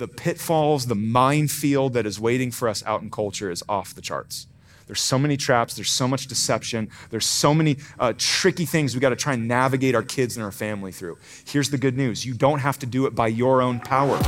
the 0.00 0.08
pitfalls, 0.08 0.86
the 0.86 0.94
minefield 0.94 1.92
that 1.92 2.06
is 2.06 2.18
waiting 2.18 2.50
for 2.50 2.68
us 2.68 2.82
out 2.86 3.02
in 3.02 3.10
culture 3.10 3.50
is 3.50 3.62
off 3.68 3.94
the 3.94 4.00
charts. 4.00 4.46
There's 4.86 5.00
so 5.00 5.18
many 5.18 5.36
traps, 5.36 5.74
there's 5.74 5.90
so 5.90 6.08
much 6.08 6.26
deception, 6.26 6.88
there's 7.10 7.26
so 7.26 7.52
many 7.52 7.76
uh, 7.98 8.14
tricky 8.16 8.64
things 8.64 8.94
we 8.94 9.00
got 9.00 9.10
to 9.10 9.16
try 9.16 9.34
and 9.34 9.46
navigate 9.46 9.94
our 9.94 10.02
kids 10.02 10.36
and 10.36 10.42
our 10.42 10.50
family 10.50 10.90
through. 10.90 11.18
Here's 11.44 11.68
the 11.68 11.78
good 11.78 11.98
news 11.98 12.24
you 12.24 12.32
don't 12.32 12.60
have 12.60 12.78
to 12.80 12.86
do 12.86 13.04
it 13.06 13.14
by 13.14 13.28
your 13.28 13.60
own 13.60 13.78
power. 13.78 14.18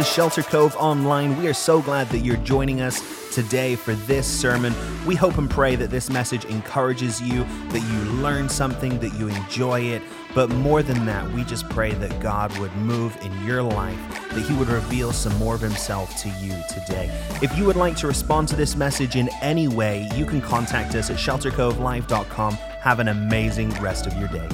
To 0.00 0.06
Shelter 0.06 0.42
Cove 0.42 0.74
Online. 0.76 1.36
We 1.36 1.46
are 1.46 1.52
so 1.52 1.82
glad 1.82 2.08
that 2.08 2.20
you're 2.20 2.38
joining 2.38 2.80
us 2.80 3.02
today 3.34 3.76
for 3.76 3.94
this 3.94 4.26
sermon. 4.26 4.74
We 5.04 5.14
hope 5.14 5.36
and 5.36 5.50
pray 5.50 5.76
that 5.76 5.90
this 5.90 6.08
message 6.08 6.46
encourages 6.46 7.20
you, 7.20 7.44
that 7.68 7.80
you 7.80 8.12
learn 8.12 8.48
something, 8.48 8.98
that 9.00 9.12
you 9.18 9.28
enjoy 9.28 9.80
it. 9.80 10.00
But 10.34 10.48
more 10.48 10.82
than 10.82 11.04
that, 11.04 11.30
we 11.32 11.44
just 11.44 11.68
pray 11.68 11.92
that 11.92 12.18
God 12.18 12.56
would 12.60 12.74
move 12.76 13.14
in 13.20 13.44
your 13.44 13.62
life, 13.62 13.98
that 14.30 14.40
He 14.40 14.54
would 14.54 14.68
reveal 14.68 15.12
some 15.12 15.36
more 15.36 15.54
of 15.54 15.60
Himself 15.60 16.16
to 16.22 16.30
you 16.40 16.54
today. 16.70 17.10
If 17.42 17.54
you 17.58 17.66
would 17.66 17.76
like 17.76 17.96
to 17.96 18.06
respond 18.06 18.48
to 18.48 18.56
this 18.56 18.76
message 18.76 19.16
in 19.16 19.28
any 19.42 19.68
way, 19.68 20.08
you 20.14 20.24
can 20.24 20.40
contact 20.40 20.94
us 20.94 21.10
at 21.10 21.16
sheltercovelive.com. 21.16 22.54
Have 22.54 23.00
an 23.00 23.08
amazing 23.08 23.68
rest 23.82 24.06
of 24.06 24.14
your 24.14 24.28
day. 24.28 24.48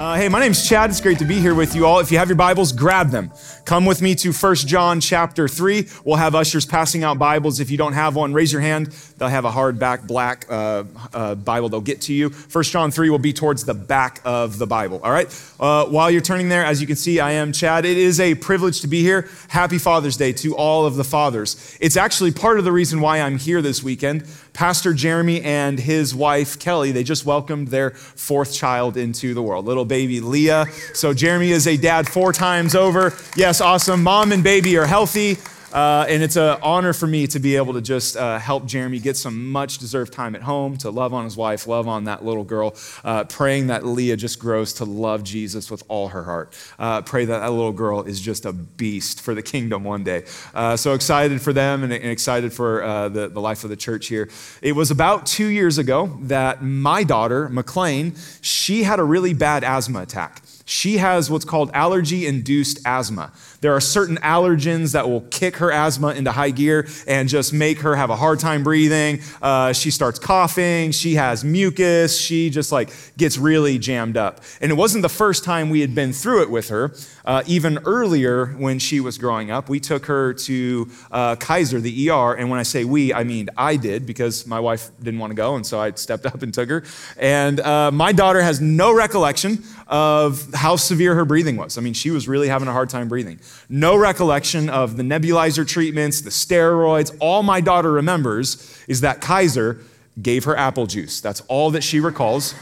Uh, 0.00 0.14
hey, 0.14 0.30
my 0.30 0.40
name's 0.40 0.66
Chad. 0.66 0.88
It's 0.88 0.98
great 0.98 1.18
to 1.18 1.26
be 1.26 1.40
here 1.40 1.54
with 1.54 1.76
you 1.76 1.84
all. 1.84 1.98
If 1.98 2.10
you 2.10 2.16
have 2.16 2.28
your 2.30 2.36
Bibles, 2.36 2.72
grab 2.72 3.10
them. 3.10 3.30
Come 3.66 3.84
with 3.84 4.00
me 4.00 4.14
to 4.14 4.32
1 4.32 4.54
John 4.54 4.98
chapter 4.98 5.46
3. 5.46 5.88
We'll 6.06 6.16
have 6.16 6.34
ushers 6.34 6.64
passing 6.64 7.04
out 7.04 7.18
Bibles. 7.18 7.60
If 7.60 7.70
you 7.70 7.76
don't 7.76 7.92
have 7.92 8.16
one, 8.16 8.32
raise 8.32 8.50
your 8.50 8.62
hand. 8.62 8.86
They'll 9.18 9.28
have 9.28 9.44
a 9.44 9.50
hardback 9.50 10.06
black 10.06 10.46
uh, 10.48 10.84
uh, 11.12 11.34
Bible 11.34 11.68
they'll 11.68 11.82
get 11.82 12.00
to 12.02 12.14
you. 12.14 12.30
1 12.30 12.64
John 12.64 12.90
3 12.90 13.10
will 13.10 13.18
be 13.18 13.34
towards 13.34 13.66
the 13.66 13.74
back 13.74 14.22
of 14.24 14.56
the 14.56 14.66
Bible. 14.66 15.02
All 15.04 15.12
right? 15.12 15.26
Uh, 15.60 15.84
while 15.84 16.10
you're 16.10 16.22
turning 16.22 16.48
there, 16.48 16.64
as 16.64 16.80
you 16.80 16.86
can 16.86 16.96
see, 16.96 17.20
I 17.20 17.32
am 17.32 17.52
Chad. 17.52 17.84
It 17.84 17.98
is 17.98 18.20
a 18.20 18.36
privilege 18.36 18.80
to 18.80 18.86
be 18.86 19.02
here. 19.02 19.28
Happy 19.48 19.76
Father's 19.76 20.16
Day 20.16 20.32
to 20.32 20.56
all 20.56 20.86
of 20.86 20.94
the 20.94 21.04
fathers. 21.04 21.76
It's 21.78 21.98
actually 21.98 22.32
part 22.32 22.58
of 22.58 22.64
the 22.64 22.72
reason 22.72 23.02
why 23.02 23.20
I'm 23.20 23.36
here 23.36 23.60
this 23.60 23.82
weekend. 23.82 24.26
Pastor 24.60 24.92
Jeremy 24.92 25.40
and 25.40 25.80
his 25.80 26.14
wife 26.14 26.58
Kelly, 26.58 26.92
they 26.92 27.02
just 27.02 27.24
welcomed 27.24 27.68
their 27.68 27.92
fourth 27.92 28.52
child 28.52 28.98
into 28.98 29.32
the 29.32 29.40
world, 29.40 29.64
little 29.64 29.86
baby 29.86 30.20
Leah. 30.20 30.66
So 30.92 31.14
Jeremy 31.14 31.50
is 31.50 31.66
a 31.66 31.78
dad 31.78 32.06
four 32.06 32.34
times 32.34 32.74
over. 32.74 33.14
Yes, 33.34 33.62
awesome. 33.62 34.02
Mom 34.02 34.32
and 34.32 34.44
baby 34.44 34.76
are 34.76 34.84
healthy. 34.84 35.38
Uh, 35.72 36.04
and 36.08 36.22
it's 36.22 36.36
an 36.36 36.58
honor 36.62 36.92
for 36.92 37.06
me 37.06 37.26
to 37.26 37.38
be 37.38 37.56
able 37.56 37.72
to 37.72 37.80
just 37.80 38.16
uh, 38.16 38.38
help 38.38 38.66
Jeremy 38.66 38.98
get 38.98 39.16
some 39.16 39.50
much 39.50 39.78
deserved 39.78 40.12
time 40.12 40.34
at 40.34 40.42
home, 40.42 40.76
to 40.78 40.90
love 40.90 41.14
on 41.14 41.24
his 41.24 41.36
wife, 41.36 41.66
love 41.66 41.88
on 41.88 42.04
that 42.04 42.24
little 42.24 42.44
girl, 42.44 42.74
uh, 43.04 43.24
praying 43.24 43.68
that 43.68 43.84
Leah 43.84 44.16
just 44.16 44.38
grows 44.38 44.72
to 44.74 44.84
love 44.84 45.22
Jesus 45.22 45.70
with 45.70 45.82
all 45.88 46.08
her 46.08 46.24
heart. 46.24 46.56
Uh, 46.78 47.02
pray 47.02 47.24
that 47.24 47.40
that 47.40 47.50
little 47.50 47.72
girl 47.72 48.02
is 48.02 48.20
just 48.20 48.44
a 48.44 48.52
beast 48.52 49.20
for 49.20 49.34
the 49.34 49.42
kingdom 49.42 49.84
one 49.84 50.02
day. 50.02 50.24
Uh, 50.54 50.76
so 50.76 50.94
excited 50.94 51.40
for 51.40 51.52
them 51.52 51.82
and, 51.82 51.92
and 51.92 52.04
excited 52.04 52.52
for 52.52 52.82
uh, 52.82 53.08
the, 53.08 53.28
the 53.28 53.40
life 53.40 53.64
of 53.64 53.70
the 53.70 53.76
church 53.76 54.08
here. 54.08 54.28
It 54.62 54.72
was 54.72 54.90
about 54.90 55.26
two 55.26 55.46
years 55.46 55.78
ago 55.78 56.18
that 56.22 56.62
my 56.62 57.04
daughter, 57.04 57.48
McLean, 57.48 58.14
she 58.40 58.82
had 58.82 58.98
a 58.98 59.04
really 59.04 59.34
bad 59.34 59.64
asthma 59.64 60.02
attack. 60.02 60.42
She 60.70 60.98
has 60.98 61.28
what's 61.28 61.44
called 61.44 61.72
allergy 61.74 62.28
induced 62.28 62.78
asthma. 62.86 63.32
There 63.60 63.74
are 63.74 63.80
certain 63.80 64.18
allergens 64.18 64.92
that 64.92 65.10
will 65.10 65.22
kick 65.22 65.56
her 65.56 65.72
asthma 65.72 66.10
into 66.10 66.30
high 66.30 66.52
gear 66.52 66.86
and 67.08 67.28
just 67.28 67.52
make 67.52 67.80
her 67.80 67.96
have 67.96 68.08
a 68.08 68.14
hard 68.14 68.38
time 68.38 68.62
breathing. 68.62 69.20
Uh, 69.42 69.72
she 69.72 69.90
starts 69.90 70.20
coughing. 70.20 70.92
She 70.92 71.16
has 71.16 71.42
mucus. 71.42 72.18
She 72.18 72.50
just 72.50 72.70
like 72.70 72.90
gets 73.16 73.36
really 73.36 73.80
jammed 73.80 74.16
up. 74.16 74.42
And 74.60 74.70
it 74.70 74.76
wasn't 74.76 75.02
the 75.02 75.08
first 75.08 75.42
time 75.42 75.70
we 75.70 75.80
had 75.80 75.92
been 75.92 76.12
through 76.12 76.42
it 76.42 76.50
with 76.50 76.68
her. 76.68 76.94
Uh, 77.24 77.42
even 77.46 77.78
earlier, 77.84 78.46
when 78.46 78.78
she 78.78 79.00
was 79.00 79.18
growing 79.18 79.50
up, 79.50 79.68
we 79.68 79.80
took 79.80 80.06
her 80.06 80.32
to 80.34 80.88
uh, 81.10 81.34
Kaiser, 81.34 81.80
the 81.80 82.10
ER. 82.10 82.34
And 82.34 82.48
when 82.48 82.60
I 82.60 82.62
say 82.62 82.84
we, 82.84 83.12
I 83.12 83.24
mean 83.24 83.48
I 83.56 83.74
did 83.74 84.06
because 84.06 84.46
my 84.46 84.60
wife 84.60 84.90
didn't 85.02 85.18
want 85.18 85.32
to 85.32 85.34
go. 85.34 85.56
And 85.56 85.66
so 85.66 85.80
I 85.80 85.90
stepped 85.92 86.26
up 86.32 86.42
and 86.42 86.54
took 86.54 86.68
her. 86.68 86.84
And 87.18 87.58
uh, 87.58 87.90
my 87.90 88.12
daughter 88.12 88.40
has 88.40 88.60
no 88.60 88.94
recollection 88.94 89.64
of 89.88 90.54
how 90.60 90.76
severe 90.76 91.14
her 91.14 91.24
breathing 91.24 91.56
was. 91.56 91.78
I 91.78 91.80
mean, 91.80 91.94
she 91.94 92.10
was 92.10 92.28
really 92.28 92.48
having 92.48 92.68
a 92.68 92.72
hard 92.72 92.90
time 92.90 93.08
breathing. 93.08 93.40
No 93.70 93.96
recollection 93.96 94.68
of 94.68 94.98
the 94.98 95.02
nebulizer 95.02 95.66
treatments, 95.66 96.20
the 96.20 96.28
steroids. 96.28 97.16
All 97.18 97.42
my 97.42 97.62
daughter 97.62 97.90
remembers 97.90 98.78
is 98.86 99.00
that 99.00 99.22
Kaiser 99.22 99.78
gave 100.20 100.44
her 100.44 100.54
apple 100.54 100.86
juice. 100.86 101.22
That's 101.22 101.40
all 101.48 101.70
that 101.70 101.82
she 101.82 101.98
recalls. 101.98 102.54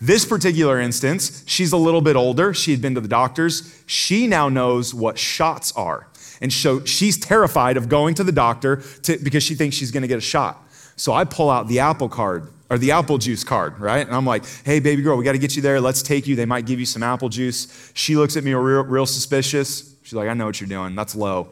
This 0.00 0.24
particular 0.24 0.80
instance, 0.80 1.44
she's 1.46 1.70
a 1.70 1.76
little 1.76 2.00
bit 2.00 2.16
older. 2.16 2.52
She 2.52 2.72
had 2.72 2.82
been 2.82 2.96
to 2.96 3.00
the 3.00 3.06
doctors. 3.06 3.80
She 3.86 4.26
now 4.26 4.48
knows 4.48 4.92
what 4.92 5.18
shots 5.18 5.70
are. 5.76 6.08
And 6.40 6.52
so 6.52 6.84
she's 6.84 7.16
terrified 7.16 7.76
of 7.76 7.88
going 7.88 8.16
to 8.16 8.24
the 8.24 8.32
doctor 8.32 8.82
to, 9.04 9.18
because 9.18 9.44
she 9.44 9.54
thinks 9.54 9.76
she's 9.76 9.92
going 9.92 10.02
to 10.02 10.08
get 10.08 10.18
a 10.18 10.20
shot. 10.20 10.68
So 10.96 11.12
I 11.12 11.22
pull 11.22 11.48
out 11.48 11.68
the 11.68 11.78
apple 11.78 12.08
card 12.08 12.48
or 12.70 12.78
the 12.78 12.92
apple 12.92 13.18
juice 13.18 13.44
card, 13.44 13.78
right? 13.78 14.06
And 14.06 14.14
I'm 14.14 14.26
like, 14.26 14.44
hey, 14.64 14.80
baby 14.80 15.02
girl, 15.02 15.16
we 15.16 15.24
got 15.24 15.32
to 15.32 15.38
get 15.38 15.56
you 15.56 15.62
there. 15.62 15.80
Let's 15.80 16.02
take 16.02 16.26
you. 16.26 16.36
They 16.36 16.44
might 16.44 16.66
give 16.66 16.78
you 16.78 16.86
some 16.86 17.02
apple 17.02 17.28
juice. 17.28 17.92
She 17.94 18.16
looks 18.16 18.36
at 18.36 18.44
me 18.44 18.52
real, 18.54 18.84
real 18.84 19.06
suspicious. 19.06 19.94
She's 20.02 20.14
like, 20.14 20.28
I 20.28 20.34
know 20.34 20.46
what 20.46 20.60
you're 20.60 20.68
doing. 20.68 20.94
That's 20.94 21.14
low. 21.14 21.48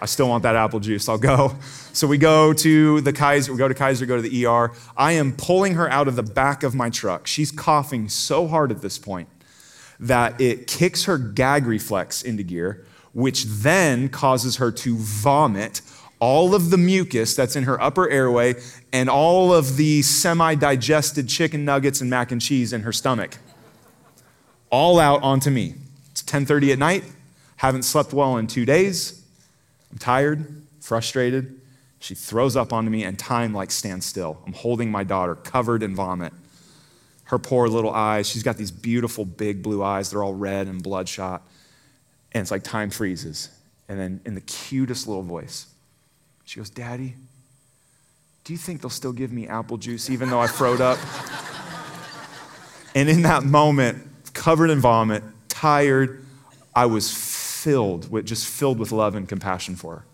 I 0.00 0.06
still 0.06 0.28
want 0.28 0.44
that 0.44 0.54
apple 0.54 0.78
juice. 0.80 1.08
I'll 1.08 1.18
go. 1.18 1.56
So 1.92 2.06
we 2.06 2.18
go 2.18 2.52
to 2.52 3.00
the 3.00 3.12
Kaiser, 3.12 3.50
we 3.50 3.58
go 3.58 3.66
to 3.66 3.74
Kaiser, 3.74 4.06
go 4.06 4.16
to 4.16 4.22
the 4.22 4.46
ER. 4.46 4.72
I 4.96 5.12
am 5.12 5.32
pulling 5.32 5.74
her 5.74 5.90
out 5.90 6.06
of 6.06 6.14
the 6.14 6.22
back 6.22 6.62
of 6.62 6.74
my 6.74 6.90
truck. 6.90 7.26
She's 7.26 7.50
coughing 7.50 8.08
so 8.08 8.46
hard 8.46 8.70
at 8.70 8.80
this 8.80 8.98
point 8.98 9.28
that 9.98 10.40
it 10.40 10.68
kicks 10.68 11.04
her 11.04 11.18
gag 11.18 11.66
reflex 11.66 12.22
into 12.22 12.44
gear, 12.44 12.84
which 13.12 13.44
then 13.44 14.08
causes 14.08 14.56
her 14.56 14.70
to 14.70 14.96
vomit 14.96 15.80
all 16.20 16.54
of 16.54 16.70
the 16.70 16.78
mucus 16.78 17.34
that's 17.36 17.56
in 17.56 17.64
her 17.64 17.80
upper 17.80 18.08
airway 18.08 18.54
and 18.92 19.08
all 19.08 19.54
of 19.54 19.76
the 19.76 20.02
semi-digested 20.02 21.28
chicken 21.28 21.64
nuggets 21.64 22.00
and 22.00 22.10
mac 22.10 22.32
and 22.32 22.40
cheese 22.40 22.72
in 22.72 22.82
her 22.82 22.92
stomach. 22.92 23.38
All 24.70 24.98
out 24.98 25.22
onto 25.22 25.50
me. 25.50 25.74
It's 26.10 26.22
10.30 26.22 26.72
at 26.72 26.78
night. 26.78 27.04
Haven't 27.56 27.84
slept 27.84 28.12
well 28.12 28.36
in 28.36 28.46
two 28.46 28.66
days. 28.66 29.24
I'm 29.90 29.98
tired 29.98 30.62
frustrated. 30.80 31.60
She 32.00 32.14
throws 32.14 32.56
up 32.56 32.72
onto 32.72 32.90
me 32.90 33.04
and 33.04 33.18
time 33.18 33.52
like 33.52 33.70
stands 33.70 34.06
still. 34.06 34.38
I'm 34.46 34.52
holding 34.52 34.90
my 34.90 35.04
daughter 35.04 35.34
covered 35.34 35.82
in 35.82 35.94
vomit. 35.94 36.32
Her 37.24 37.38
poor 37.38 37.68
little 37.68 37.92
eyes 37.92 38.28
she's 38.28 38.42
got 38.42 38.56
these 38.56 38.70
beautiful 38.70 39.24
big 39.24 39.62
blue 39.62 39.82
eyes. 39.82 40.10
They're 40.10 40.22
all 40.22 40.34
red 40.34 40.66
and 40.66 40.82
bloodshot. 40.82 41.42
And 42.32 42.40
it's 42.40 42.50
like 42.50 42.62
time 42.62 42.90
freezes. 42.90 43.50
And 43.88 43.98
then 43.98 44.20
in 44.24 44.34
the 44.34 44.40
cutest 44.40 45.06
little 45.06 45.22
voice 45.22 45.66
she 46.48 46.60
goes, 46.60 46.70
Daddy, 46.70 47.14
do 48.44 48.54
you 48.54 48.58
think 48.58 48.80
they'll 48.80 48.88
still 48.88 49.12
give 49.12 49.30
me 49.30 49.46
apple 49.46 49.76
juice 49.76 50.08
even 50.08 50.30
though 50.30 50.40
I 50.40 50.46
froed 50.46 50.80
up? 50.80 50.98
and 52.94 53.06
in 53.06 53.20
that 53.20 53.44
moment, 53.44 54.02
covered 54.32 54.70
in 54.70 54.80
vomit, 54.80 55.22
tired, 55.50 56.24
I 56.74 56.86
was 56.86 57.12
filled 57.12 58.10
with 58.10 58.24
just 58.24 58.46
filled 58.46 58.78
with 58.78 58.92
love 58.92 59.14
and 59.14 59.28
compassion 59.28 59.76
for 59.76 59.96
her. 59.96 60.04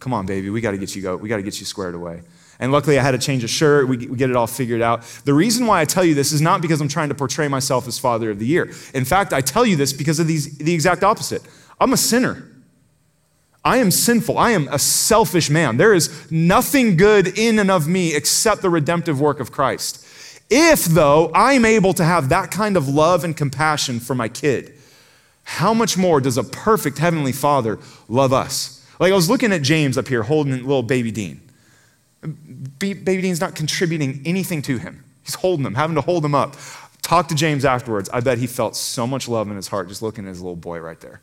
Come 0.00 0.12
on, 0.12 0.26
baby, 0.26 0.50
we 0.50 0.60
got 0.60 0.72
to 0.72 0.78
get 0.78 0.96
you 0.96 1.02
go. 1.02 1.16
We 1.16 1.28
got 1.28 1.36
to 1.36 1.44
get 1.44 1.60
you 1.60 1.66
squared 1.66 1.94
away. 1.94 2.22
And 2.58 2.72
luckily, 2.72 2.98
I 2.98 3.02
had 3.04 3.12
to 3.12 3.18
change 3.18 3.44
a 3.44 3.48
shirt. 3.48 3.86
We, 3.86 3.98
we 3.98 4.16
get 4.16 4.30
it 4.30 4.34
all 4.34 4.48
figured 4.48 4.82
out. 4.82 5.02
The 5.24 5.32
reason 5.32 5.68
why 5.68 5.80
I 5.80 5.84
tell 5.84 6.04
you 6.04 6.14
this 6.14 6.32
is 6.32 6.40
not 6.40 6.60
because 6.60 6.80
I'm 6.80 6.88
trying 6.88 7.10
to 7.10 7.14
portray 7.14 7.46
myself 7.46 7.86
as 7.86 8.00
Father 8.00 8.32
of 8.32 8.40
the 8.40 8.46
Year. 8.46 8.72
In 8.94 9.04
fact, 9.04 9.32
I 9.32 9.40
tell 9.40 9.64
you 9.64 9.76
this 9.76 9.92
because 9.92 10.18
of 10.18 10.26
these, 10.26 10.58
the 10.58 10.74
exact 10.74 11.04
opposite. 11.04 11.42
I'm 11.78 11.92
a 11.92 11.96
sinner. 11.96 12.51
I 13.64 13.78
am 13.78 13.90
sinful. 13.90 14.38
I 14.38 14.50
am 14.50 14.68
a 14.68 14.78
selfish 14.78 15.48
man. 15.48 15.76
There 15.76 15.94
is 15.94 16.30
nothing 16.30 16.96
good 16.96 17.38
in 17.38 17.58
and 17.58 17.70
of 17.70 17.86
me 17.86 18.14
except 18.14 18.62
the 18.62 18.70
redemptive 18.70 19.20
work 19.20 19.38
of 19.38 19.52
Christ. 19.52 20.04
If, 20.50 20.84
though, 20.84 21.30
I'm 21.34 21.64
able 21.64 21.94
to 21.94 22.04
have 22.04 22.28
that 22.30 22.50
kind 22.50 22.76
of 22.76 22.88
love 22.88 23.24
and 23.24 23.36
compassion 23.36 24.00
for 24.00 24.14
my 24.14 24.28
kid, 24.28 24.74
how 25.44 25.72
much 25.72 25.96
more 25.96 26.20
does 26.20 26.36
a 26.36 26.44
perfect 26.44 26.98
Heavenly 26.98 27.32
Father 27.32 27.78
love 28.08 28.32
us? 28.32 28.84
Like 28.98 29.12
I 29.12 29.16
was 29.16 29.30
looking 29.30 29.52
at 29.52 29.62
James 29.62 29.96
up 29.96 30.08
here 30.08 30.22
holding 30.22 30.52
little 30.52 30.82
baby 30.82 31.10
Dean. 31.10 31.40
Baby 32.78 33.22
Dean's 33.22 33.40
not 33.40 33.54
contributing 33.54 34.22
anything 34.24 34.62
to 34.62 34.78
him. 34.78 35.04
He's 35.24 35.34
holding 35.34 35.64
him, 35.66 35.74
having 35.74 35.96
to 35.96 36.02
hold 36.02 36.24
him 36.24 36.34
up. 36.34 36.56
Talk 37.02 37.28
to 37.28 37.34
James 37.34 37.64
afterwards. 37.64 38.08
I 38.12 38.20
bet 38.20 38.38
he 38.38 38.46
felt 38.46 38.76
so 38.76 39.06
much 39.06 39.28
love 39.28 39.48
in 39.48 39.56
his 39.56 39.68
heart 39.68 39.88
just 39.88 40.02
looking 40.02 40.24
at 40.24 40.28
his 40.28 40.40
little 40.40 40.56
boy 40.56 40.78
right 40.78 41.00
there. 41.00 41.20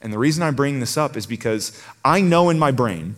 And 0.00 0.12
the 0.12 0.18
reason 0.18 0.42
I 0.42 0.50
bring 0.50 0.80
this 0.80 0.96
up 0.96 1.16
is 1.16 1.26
because 1.26 1.82
I 2.04 2.20
know 2.20 2.50
in 2.50 2.58
my 2.58 2.70
brain 2.70 3.16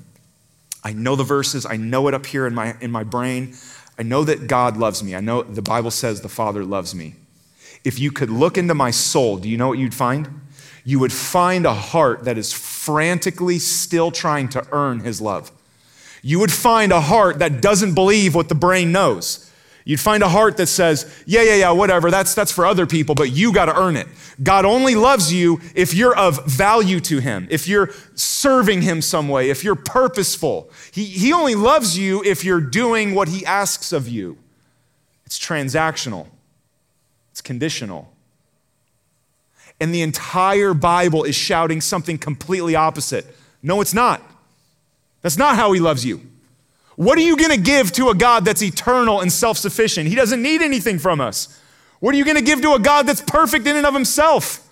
I 0.84 0.92
know 0.92 1.16
the 1.16 1.24
verses, 1.24 1.64
I 1.64 1.76
know 1.76 2.08
it 2.08 2.14
up 2.14 2.26
here 2.26 2.46
in 2.46 2.54
my, 2.54 2.76
in 2.80 2.90
my 2.90 3.04
brain. 3.04 3.54
I 3.98 4.02
know 4.02 4.24
that 4.24 4.48
God 4.48 4.76
loves 4.76 5.02
me. 5.02 5.14
I 5.14 5.20
know 5.20 5.42
the 5.42 5.62
Bible 5.62 5.90
says 5.90 6.20
the 6.20 6.28
Father 6.28 6.64
loves 6.64 6.94
me. 6.94 7.14
If 7.84 7.98
you 7.98 8.10
could 8.10 8.30
look 8.30 8.58
into 8.58 8.74
my 8.74 8.90
soul, 8.90 9.36
do 9.36 9.48
you 9.48 9.56
know 9.56 9.68
what 9.68 9.78
you'd 9.78 9.94
find? 9.94 10.40
You 10.84 10.98
would 10.98 11.12
find 11.12 11.66
a 11.66 11.74
heart 11.74 12.24
that 12.24 12.36
is 12.36 12.52
frantically 12.52 13.58
still 13.60 14.10
trying 14.10 14.48
to 14.50 14.66
earn 14.72 15.00
his 15.00 15.20
love. 15.20 15.52
You 16.22 16.40
would 16.40 16.52
find 16.52 16.90
a 16.92 17.00
heart 17.00 17.38
that 17.38 17.60
doesn't 17.60 17.94
believe 17.94 18.34
what 18.34 18.48
the 18.48 18.54
brain 18.54 18.90
knows. 18.90 19.51
You'd 19.84 20.00
find 20.00 20.22
a 20.22 20.28
heart 20.28 20.56
that 20.58 20.68
says, 20.68 21.22
yeah, 21.26 21.42
yeah, 21.42 21.56
yeah, 21.56 21.70
whatever, 21.72 22.10
that's, 22.10 22.34
that's 22.34 22.52
for 22.52 22.64
other 22.64 22.86
people, 22.86 23.14
but 23.14 23.32
you 23.32 23.52
got 23.52 23.64
to 23.66 23.76
earn 23.76 23.96
it. 23.96 24.06
God 24.42 24.64
only 24.64 24.94
loves 24.94 25.32
you 25.32 25.60
if 25.74 25.92
you're 25.92 26.16
of 26.16 26.46
value 26.46 27.00
to 27.00 27.18
Him, 27.18 27.48
if 27.50 27.66
you're 27.66 27.90
serving 28.14 28.82
Him 28.82 29.02
some 29.02 29.28
way, 29.28 29.50
if 29.50 29.64
you're 29.64 29.74
purposeful. 29.74 30.70
He, 30.92 31.04
he 31.04 31.32
only 31.32 31.56
loves 31.56 31.98
you 31.98 32.22
if 32.24 32.44
you're 32.44 32.60
doing 32.60 33.14
what 33.14 33.28
He 33.28 33.44
asks 33.44 33.92
of 33.92 34.08
you. 34.08 34.38
It's 35.26 35.38
transactional, 35.38 36.28
it's 37.32 37.40
conditional. 37.40 38.12
And 39.80 39.92
the 39.92 40.02
entire 40.02 40.74
Bible 40.74 41.24
is 41.24 41.34
shouting 41.34 41.80
something 41.80 42.18
completely 42.18 42.76
opposite. 42.76 43.26
No, 43.64 43.80
it's 43.80 43.94
not. 43.94 44.22
That's 45.22 45.36
not 45.36 45.56
how 45.56 45.72
He 45.72 45.80
loves 45.80 46.04
you. 46.04 46.20
What 46.96 47.18
are 47.18 47.22
you 47.22 47.36
going 47.36 47.50
to 47.50 47.60
give 47.60 47.92
to 47.92 48.10
a 48.10 48.14
God 48.14 48.44
that's 48.44 48.62
eternal 48.62 49.20
and 49.20 49.32
self 49.32 49.58
sufficient? 49.58 50.08
He 50.08 50.14
doesn't 50.14 50.42
need 50.42 50.62
anything 50.62 50.98
from 50.98 51.20
us. 51.20 51.58
What 52.00 52.14
are 52.14 52.18
you 52.18 52.24
going 52.24 52.36
to 52.36 52.42
give 52.42 52.60
to 52.62 52.74
a 52.74 52.78
God 52.78 53.06
that's 53.06 53.20
perfect 53.20 53.66
in 53.66 53.76
and 53.76 53.86
of 53.86 53.94
himself? 53.94 54.68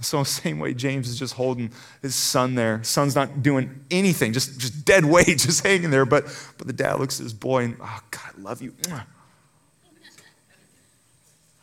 So, 0.00 0.22
same 0.24 0.58
way 0.58 0.74
James 0.74 1.08
is 1.08 1.18
just 1.18 1.34
holding 1.34 1.70
his 2.02 2.14
son 2.14 2.54
there. 2.54 2.82
Son's 2.82 3.14
not 3.14 3.42
doing 3.42 3.84
anything, 3.90 4.32
just, 4.32 4.58
just 4.60 4.84
dead 4.84 5.04
weight, 5.04 5.26
just 5.38 5.64
hanging 5.64 5.90
there. 5.90 6.04
But, 6.04 6.24
but 6.58 6.66
the 6.66 6.72
dad 6.72 7.00
looks 7.00 7.20
at 7.20 7.24
his 7.24 7.34
boy 7.34 7.64
and, 7.64 7.76
oh, 7.80 8.00
God, 8.10 8.32
I 8.36 8.40
love 8.40 8.62
you. 8.62 8.74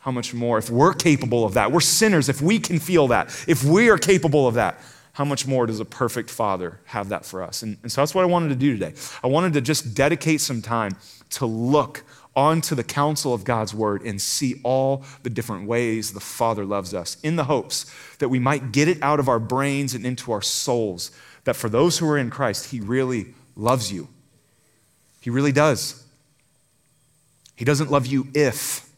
How 0.00 0.10
much 0.10 0.34
more? 0.34 0.58
If 0.58 0.68
we're 0.68 0.94
capable 0.94 1.44
of 1.44 1.54
that, 1.54 1.70
we're 1.70 1.80
sinners. 1.80 2.28
If 2.28 2.42
we 2.42 2.58
can 2.58 2.80
feel 2.80 3.08
that, 3.08 3.28
if 3.46 3.62
we 3.62 3.88
are 3.88 3.98
capable 3.98 4.48
of 4.48 4.54
that, 4.54 4.80
how 5.12 5.24
much 5.24 5.46
more 5.46 5.66
does 5.66 5.78
a 5.78 5.84
perfect 5.84 6.30
father 6.30 6.80
have 6.86 7.10
that 7.10 7.24
for 7.26 7.42
us? 7.42 7.62
And, 7.62 7.76
and, 7.82 7.92
so 7.92 8.00
that's 8.00 8.14
what 8.14 8.22
I 8.22 8.26
wanted 8.26 8.48
to 8.48 8.56
do 8.56 8.72
today. 8.72 8.94
I 9.22 9.26
wanted 9.26 9.52
to 9.54 9.60
just 9.60 9.94
dedicate 9.94 10.40
some 10.40 10.62
time 10.62 10.96
to 11.30 11.46
look 11.46 12.02
onto 12.34 12.74
the 12.74 12.84
counsel 12.84 13.34
of 13.34 13.44
God's 13.44 13.74
word 13.74 14.02
and 14.02 14.20
see 14.20 14.60
all 14.64 15.04
the 15.22 15.28
different 15.28 15.66
ways 15.66 16.12
the 16.12 16.20
Father 16.20 16.64
loves 16.64 16.94
us 16.94 17.18
in 17.22 17.36
the 17.36 17.44
hopes 17.44 17.92
that 18.20 18.30
we 18.30 18.38
might 18.38 18.72
get 18.72 18.88
it 18.88 19.02
out 19.02 19.20
of 19.20 19.28
our 19.28 19.38
brains 19.38 19.94
and 19.94 20.06
into 20.06 20.32
our 20.32 20.40
souls. 20.40 21.10
That 21.44 21.56
for 21.56 21.68
those 21.68 21.98
who 21.98 22.08
are 22.08 22.16
in 22.16 22.30
Christ, 22.30 22.70
He 22.70 22.80
really 22.80 23.34
loves 23.54 23.92
you. 23.92 24.08
He 25.20 25.28
really 25.28 25.52
does. 25.52 26.02
He 27.54 27.66
doesn't 27.66 27.90
love 27.90 28.06
you 28.06 28.28
if, 28.32 28.88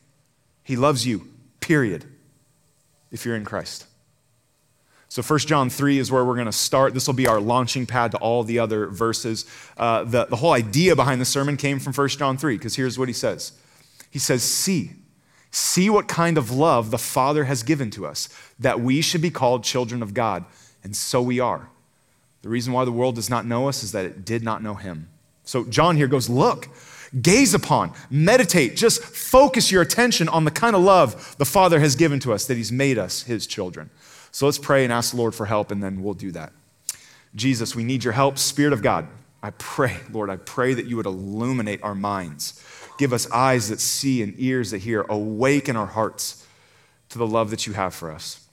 He 0.62 0.76
loves 0.76 1.04
you, 1.04 1.26
period, 1.58 2.04
if 3.10 3.24
you're 3.24 3.36
in 3.36 3.44
Christ. 3.44 3.86
So 5.14 5.22
1 5.22 5.38
John 5.46 5.70
3 5.70 6.00
is 6.00 6.10
where 6.10 6.24
we're 6.24 6.34
going 6.34 6.46
to 6.46 6.50
start. 6.52 6.92
This 6.92 7.06
will 7.06 7.14
be 7.14 7.28
our 7.28 7.38
launching 7.40 7.86
pad 7.86 8.10
to 8.10 8.18
all 8.18 8.42
the 8.42 8.58
other 8.58 8.88
verses. 8.88 9.46
Uh, 9.78 10.02
the, 10.02 10.24
the 10.24 10.34
whole 10.34 10.50
idea 10.50 10.96
behind 10.96 11.20
the 11.20 11.24
sermon 11.24 11.56
came 11.56 11.78
from 11.78 11.92
1 11.92 12.08
John 12.08 12.36
3, 12.36 12.58
because 12.58 12.74
here's 12.74 12.98
what 12.98 13.06
he 13.06 13.14
says. 13.14 13.52
He 14.10 14.18
says, 14.18 14.42
See, 14.42 14.90
see 15.52 15.88
what 15.88 16.08
kind 16.08 16.36
of 16.36 16.50
love 16.50 16.90
the 16.90 16.98
Father 16.98 17.44
has 17.44 17.62
given 17.62 17.92
to 17.92 18.04
us, 18.04 18.28
that 18.58 18.80
we 18.80 19.00
should 19.00 19.22
be 19.22 19.30
called 19.30 19.62
children 19.62 20.02
of 20.02 20.14
God. 20.14 20.46
And 20.82 20.96
so 20.96 21.22
we 21.22 21.38
are. 21.38 21.68
The 22.42 22.48
reason 22.48 22.72
why 22.72 22.84
the 22.84 22.90
world 22.90 23.14
does 23.14 23.30
not 23.30 23.46
know 23.46 23.68
us 23.68 23.84
is 23.84 23.92
that 23.92 24.04
it 24.04 24.24
did 24.24 24.42
not 24.42 24.64
know 24.64 24.74
him. 24.74 25.08
So 25.44 25.62
John 25.62 25.94
here 25.94 26.08
goes, 26.08 26.28
Look, 26.28 26.68
gaze 27.22 27.54
upon, 27.54 27.92
meditate, 28.10 28.74
just 28.74 29.00
focus 29.00 29.70
your 29.70 29.82
attention 29.82 30.28
on 30.28 30.44
the 30.44 30.50
kind 30.50 30.74
of 30.74 30.82
love 30.82 31.36
the 31.38 31.44
Father 31.44 31.78
has 31.78 31.94
given 31.94 32.18
to 32.18 32.32
us, 32.32 32.46
that 32.46 32.56
he's 32.56 32.72
made 32.72 32.98
us 32.98 33.22
his 33.22 33.46
children. 33.46 33.90
So 34.34 34.46
let's 34.46 34.58
pray 34.58 34.82
and 34.82 34.92
ask 34.92 35.12
the 35.12 35.16
Lord 35.16 35.32
for 35.32 35.46
help, 35.46 35.70
and 35.70 35.80
then 35.80 36.02
we'll 36.02 36.12
do 36.12 36.32
that. 36.32 36.52
Jesus, 37.36 37.76
we 37.76 37.84
need 37.84 38.02
your 38.02 38.14
help. 38.14 38.36
Spirit 38.36 38.72
of 38.72 38.82
God, 38.82 39.06
I 39.40 39.50
pray, 39.50 39.96
Lord, 40.10 40.28
I 40.28 40.34
pray 40.34 40.74
that 40.74 40.86
you 40.86 40.96
would 40.96 41.06
illuminate 41.06 41.80
our 41.84 41.94
minds. 41.94 42.60
Give 42.98 43.12
us 43.12 43.30
eyes 43.30 43.68
that 43.68 43.78
see 43.78 44.24
and 44.24 44.34
ears 44.36 44.72
that 44.72 44.78
hear. 44.78 45.02
Awaken 45.02 45.76
our 45.76 45.86
hearts 45.86 46.44
to 47.10 47.18
the 47.18 47.28
love 47.28 47.50
that 47.50 47.68
you 47.68 47.74
have 47.74 47.94
for 47.94 48.10
us. 48.10 48.44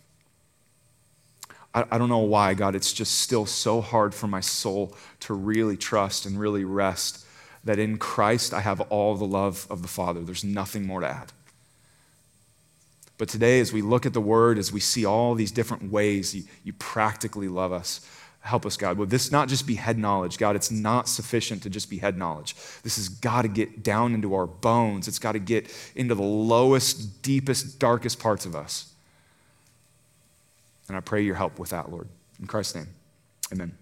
I, 1.73 1.85
I 1.89 1.97
don't 1.97 2.09
know 2.09 2.19
why, 2.19 2.53
God, 2.53 2.75
it's 2.75 2.93
just 2.93 3.17
still 3.17 3.47
so 3.47 3.81
hard 3.81 4.13
for 4.13 4.27
my 4.27 4.39
soul 4.39 4.95
to 5.21 5.33
really 5.33 5.77
trust 5.77 6.27
and 6.27 6.39
really 6.39 6.63
rest 6.63 7.25
that 7.63 7.79
in 7.79 7.97
Christ 7.97 8.53
I 8.53 8.59
have 8.59 8.81
all 8.81 9.15
the 9.15 9.25
love 9.25 9.65
of 9.67 9.81
the 9.81 9.87
Father. 9.87 10.21
There's 10.21 10.43
nothing 10.43 10.85
more 10.85 11.01
to 11.01 11.07
add. 11.07 11.31
But 13.21 13.29
today, 13.29 13.59
as 13.59 13.71
we 13.71 13.83
look 13.83 14.07
at 14.07 14.13
the 14.13 14.19
word, 14.19 14.57
as 14.57 14.73
we 14.73 14.79
see 14.79 15.05
all 15.05 15.35
these 15.35 15.51
different 15.51 15.91
ways 15.91 16.33
you, 16.33 16.43
you 16.63 16.73
practically 16.73 17.47
love 17.47 17.71
us, 17.71 18.01
help 18.39 18.65
us, 18.65 18.75
God. 18.77 18.97
Would 18.97 19.11
this 19.11 19.31
not 19.31 19.47
just 19.47 19.67
be 19.67 19.75
head 19.75 19.99
knowledge? 19.99 20.39
God, 20.39 20.55
it's 20.55 20.71
not 20.71 21.07
sufficient 21.07 21.61
to 21.61 21.69
just 21.69 21.87
be 21.87 21.99
head 21.99 22.17
knowledge. 22.17 22.55
This 22.81 22.95
has 22.95 23.09
got 23.09 23.43
to 23.43 23.47
get 23.47 23.83
down 23.83 24.15
into 24.15 24.33
our 24.33 24.47
bones, 24.47 25.07
it's 25.07 25.19
got 25.19 25.33
to 25.33 25.39
get 25.39 25.71
into 25.93 26.15
the 26.15 26.23
lowest, 26.23 27.21
deepest, 27.21 27.77
darkest 27.77 28.17
parts 28.19 28.47
of 28.47 28.55
us. 28.55 28.91
And 30.87 30.97
I 30.97 30.99
pray 30.99 31.21
your 31.21 31.35
help 31.35 31.59
with 31.59 31.69
that, 31.69 31.91
Lord. 31.91 32.07
In 32.39 32.47
Christ's 32.47 32.73
name, 32.73 32.87
amen. 33.53 33.80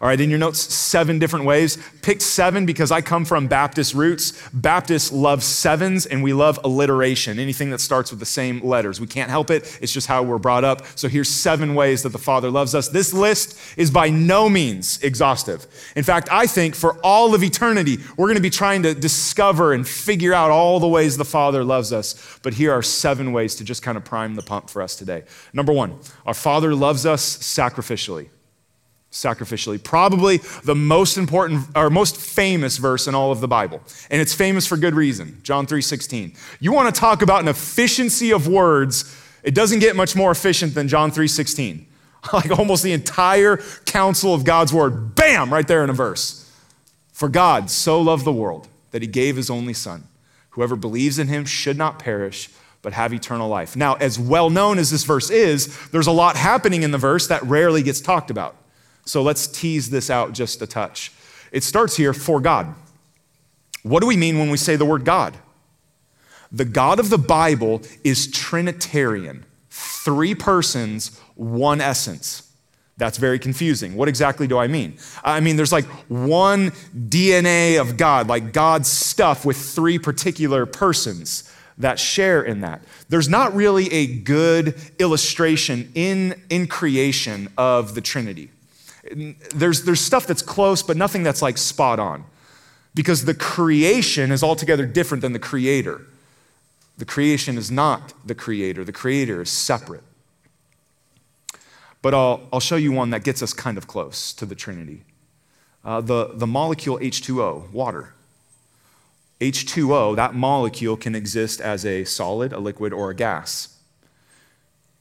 All 0.00 0.08
right, 0.08 0.20
in 0.20 0.28
your 0.28 0.38
notes, 0.38 0.60
seven 0.74 1.18
different 1.18 1.46
ways. 1.46 1.78
Pick 2.02 2.20
seven 2.20 2.66
because 2.66 2.90
I 2.90 3.00
come 3.00 3.24
from 3.24 3.46
Baptist 3.46 3.94
roots. 3.94 4.34
Baptists 4.52 5.10
love 5.10 5.42
sevens 5.42 6.04
and 6.04 6.22
we 6.22 6.34
love 6.34 6.60
alliteration, 6.64 7.38
anything 7.38 7.70
that 7.70 7.80
starts 7.80 8.10
with 8.10 8.20
the 8.20 8.26
same 8.26 8.60
letters. 8.60 9.00
We 9.00 9.06
can't 9.06 9.30
help 9.30 9.50
it, 9.50 9.78
it's 9.80 9.92
just 9.92 10.06
how 10.06 10.22
we're 10.22 10.38
brought 10.38 10.64
up. 10.64 10.84
So 10.96 11.08
here's 11.08 11.30
seven 11.30 11.74
ways 11.74 12.02
that 12.02 12.10
the 12.10 12.18
Father 12.18 12.50
loves 12.50 12.74
us. 12.74 12.88
This 12.88 13.14
list 13.14 13.58
is 13.78 13.90
by 13.90 14.10
no 14.10 14.50
means 14.50 15.02
exhaustive. 15.02 15.66
In 15.96 16.04
fact, 16.04 16.28
I 16.30 16.46
think 16.46 16.74
for 16.74 16.98
all 17.02 17.34
of 17.34 17.42
eternity, 17.42 17.98
we're 18.18 18.26
going 18.26 18.36
to 18.36 18.42
be 18.42 18.50
trying 18.50 18.82
to 18.82 18.94
discover 18.94 19.72
and 19.72 19.88
figure 19.88 20.34
out 20.34 20.50
all 20.50 20.78
the 20.78 20.88
ways 20.88 21.16
the 21.16 21.24
Father 21.24 21.64
loves 21.64 21.92
us. 21.92 22.38
But 22.42 22.52
here 22.52 22.72
are 22.72 22.82
seven 22.82 23.32
ways 23.32 23.54
to 23.56 23.64
just 23.64 23.82
kind 23.82 23.96
of 23.96 24.04
prime 24.04 24.34
the 24.34 24.42
pump 24.42 24.68
for 24.68 24.82
us 24.82 24.94
today. 24.94 25.24
Number 25.54 25.72
one, 25.72 25.98
our 26.26 26.34
Father 26.34 26.74
loves 26.74 27.06
us 27.06 27.38
sacrificially 27.38 28.28
sacrificially. 29.10 29.82
Probably 29.82 30.38
the 30.64 30.74
most 30.74 31.16
important 31.16 31.66
or 31.74 31.90
most 31.90 32.16
famous 32.16 32.76
verse 32.76 33.06
in 33.06 33.14
all 33.14 33.32
of 33.32 33.40
the 33.40 33.48
Bible. 33.48 33.80
And 34.10 34.20
it's 34.20 34.34
famous 34.34 34.66
for 34.66 34.76
good 34.76 34.94
reason. 34.94 35.40
John 35.42 35.66
3:16. 35.66 36.34
You 36.60 36.72
want 36.72 36.94
to 36.94 37.00
talk 37.00 37.22
about 37.22 37.40
an 37.42 37.48
efficiency 37.48 38.32
of 38.32 38.46
words, 38.46 39.16
it 39.42 39.54
doesn't 39.54 39.78
get 39.78 39.96
much 39.96 40.16
more 40.16 40.30
efficient 40.30 40.74
than 40.74 40.88
John 40.88 41.10
3:16. 41.10 41.86
Like 42.32 42.50
almost 42.50 42.82
the 42.82 42.92
entire 42.92 43.58
counsel 43.84 44.34
of 44.34 44.42
God's 44.42 44.72
word, 44.72 45.14
bam, 45.14 45.52
right 45.52 45.66
there 45.68 45.84
in 45.84 45.90
a 45.90 45.92
verse. 45.92 46.50
For 47.12 47.28
God 47.28 47.70
so 47.70 48.00
loved 48.00 48.24
the 48.24 48.32
world 48.32 48.66
that 48.90 49.00
he 49.00 49.06
gave 49.06 49.36
his 49.36 49.48
only 49.48 49.72
son. 49.72 50.08
Whoever 50.50 50.74
believes 50.74 51.20
in 51.20 51.28
him 51.28 51.44
should 51.44 51.78
not 51.78 52.00
perish, 52.00 52.50
but 52.82 52.94
have 52.94 53.12
eternal 53.12 53.48
life. 53.48 53.76
Now, 53.76 53.94
as 53.94 54.18
well 54.18 54.50
known 54.50 54.78
as 54.78 54.90
this 54.90 55.04
verse 55.04 55.30
is, 55.30 55.88
there's 55.90 56.06
a 56.06 56.12
lot 56.12 56.36
happening 56.36 56.82
in 56.82 56.90
the 56.90 56.98
verse 56.98 57.28
that 57.28 57.42
rarely 57.44 57.82
gets 57.82 58.00
talked 58.00 58.30
about. 58.30 58.56
So 59.06 59.22
let's 59.22 59.46
tease 59.46 59.88
this 59.88 60.10
out 60.10 60.32
just 60.32 60.60
a 60.60 60.66
touch. 60.66 61.12
It 61.52 61.62
starts 61.62 61.96
here 61.96 62.12
for 62.12 62.40
God. 62.40 62.74
What 63.82 64.00
do 64.00 64.06
we 64.06 64.16
mean 64.16 64.38
when 64.38 64.50
we 64.50 64.56
say 64.56 64.76
the 64.76 64.84
word 64.84 65.04
God? 65.04 65.36
The 66.50 66.64
God 66.64 66.98
of 66.98 67.08
the 67.08 67.18
Bible 67.18 67.82
is 68.04 68.30
Trinitarian, 68.30 69.46
three 69.70 70.34
persons, 70.34 71.18
one 71.36 71.80
essence. 71.80 72.52
That's 72.96 73.18
very 73.18 73.38
confusing. 73.38 73.94
What 73.94 74.08
exactly 74.08 74.46
do 74.46 74.58
I 74.58 74.66
mean? 74.66 74.96
I 75.22 75.40
mean, 75.40 75.56
there's 75.56 75.72
like 75.72 75.84
one 76.08 76.70
DNA 76.94 77.80
of 77.80 77.96
God, 77.96 78.26
like 78.26 78.52
God's 78.52 78.90
stuff 78.90 79.44
with 79.44 79.56
three 79.56 79.98
particular 79.98 80.66
persons 80.66 81.52
that 81.78 81.98
share 81.98 82.42
in 82.42 82.62
that. 82.62 82.82
There's 83.08 83.28
not 83.28 83.54
really 83.54 83.92
a 83.92 84.06
good 84.06 84.74
illustration 84.98 85.92
in, 85.94 86.40
in 86.48 86.66
creation 86.66 87.48
of 87.58 87.94
the 87.94 88.00
Trinity 88.00 88.50
there's, 89.54 89.84
there's 89.84 90.00
stuff 90.00 90.26
that's 90.26 90.42
close, 90.42 90.82
but 90.82 90.96
nothing 90.96 91.22
that's 91.22 91.42
like 91.42 91.58
spot 91.58 91.98
on. 91.98 92.24
Because 92.94 93.24
the 93.24 93.34
creation 93.34 94.32
is 94.32 94.42
altogether 94.42 94.86
different 94.86 95.22
than 95.22 95.32
the 95.32 95.38
creator. 95.38 96.02
The 96.98 97.04
creation 97.04 97.58
is 97.58 97.70
not 97.70 98.14
the 98.24 98.34
creator, 98.34 98.84
the 98.84 98.92
creator 98.92 99.42
is 99.42 99.50
separate. 99.50 100.02
But 102.00 102.14
I'll, 102.14 102.48
I'll 102.52 102.60
show 102.60 102.76
you 102.76 102.92
one 102.92 103.10
that 103.10 103.24
gets 103.24 103.42
us 103.42 103.52
kind 103.52 103.76
of 103.76 103.86
close 103.86 104.32
to 104.34 104.46
the 104.46 104.54
Trinity. 104.54 105.02
Uh, 105.84 106.00
the, 106.00 106.30
the 106.34 106.46
molecule 106.46 106.98
H2O, 106.98 107.70
water. 107.70 108.14
H2O, 109.40 110.16
that 110.16 110.34
molecule 110.34 110.96
can 110.96 111.14
exist 111.14 111.60
as 111.60 111.84
a 111.84 112.04
solid, 112.04 112.52
a 112.52 112.58
liquid, 112.58 112.92
or 112.92 113.10
a 113.10 113.14
gas. 113.14 113.75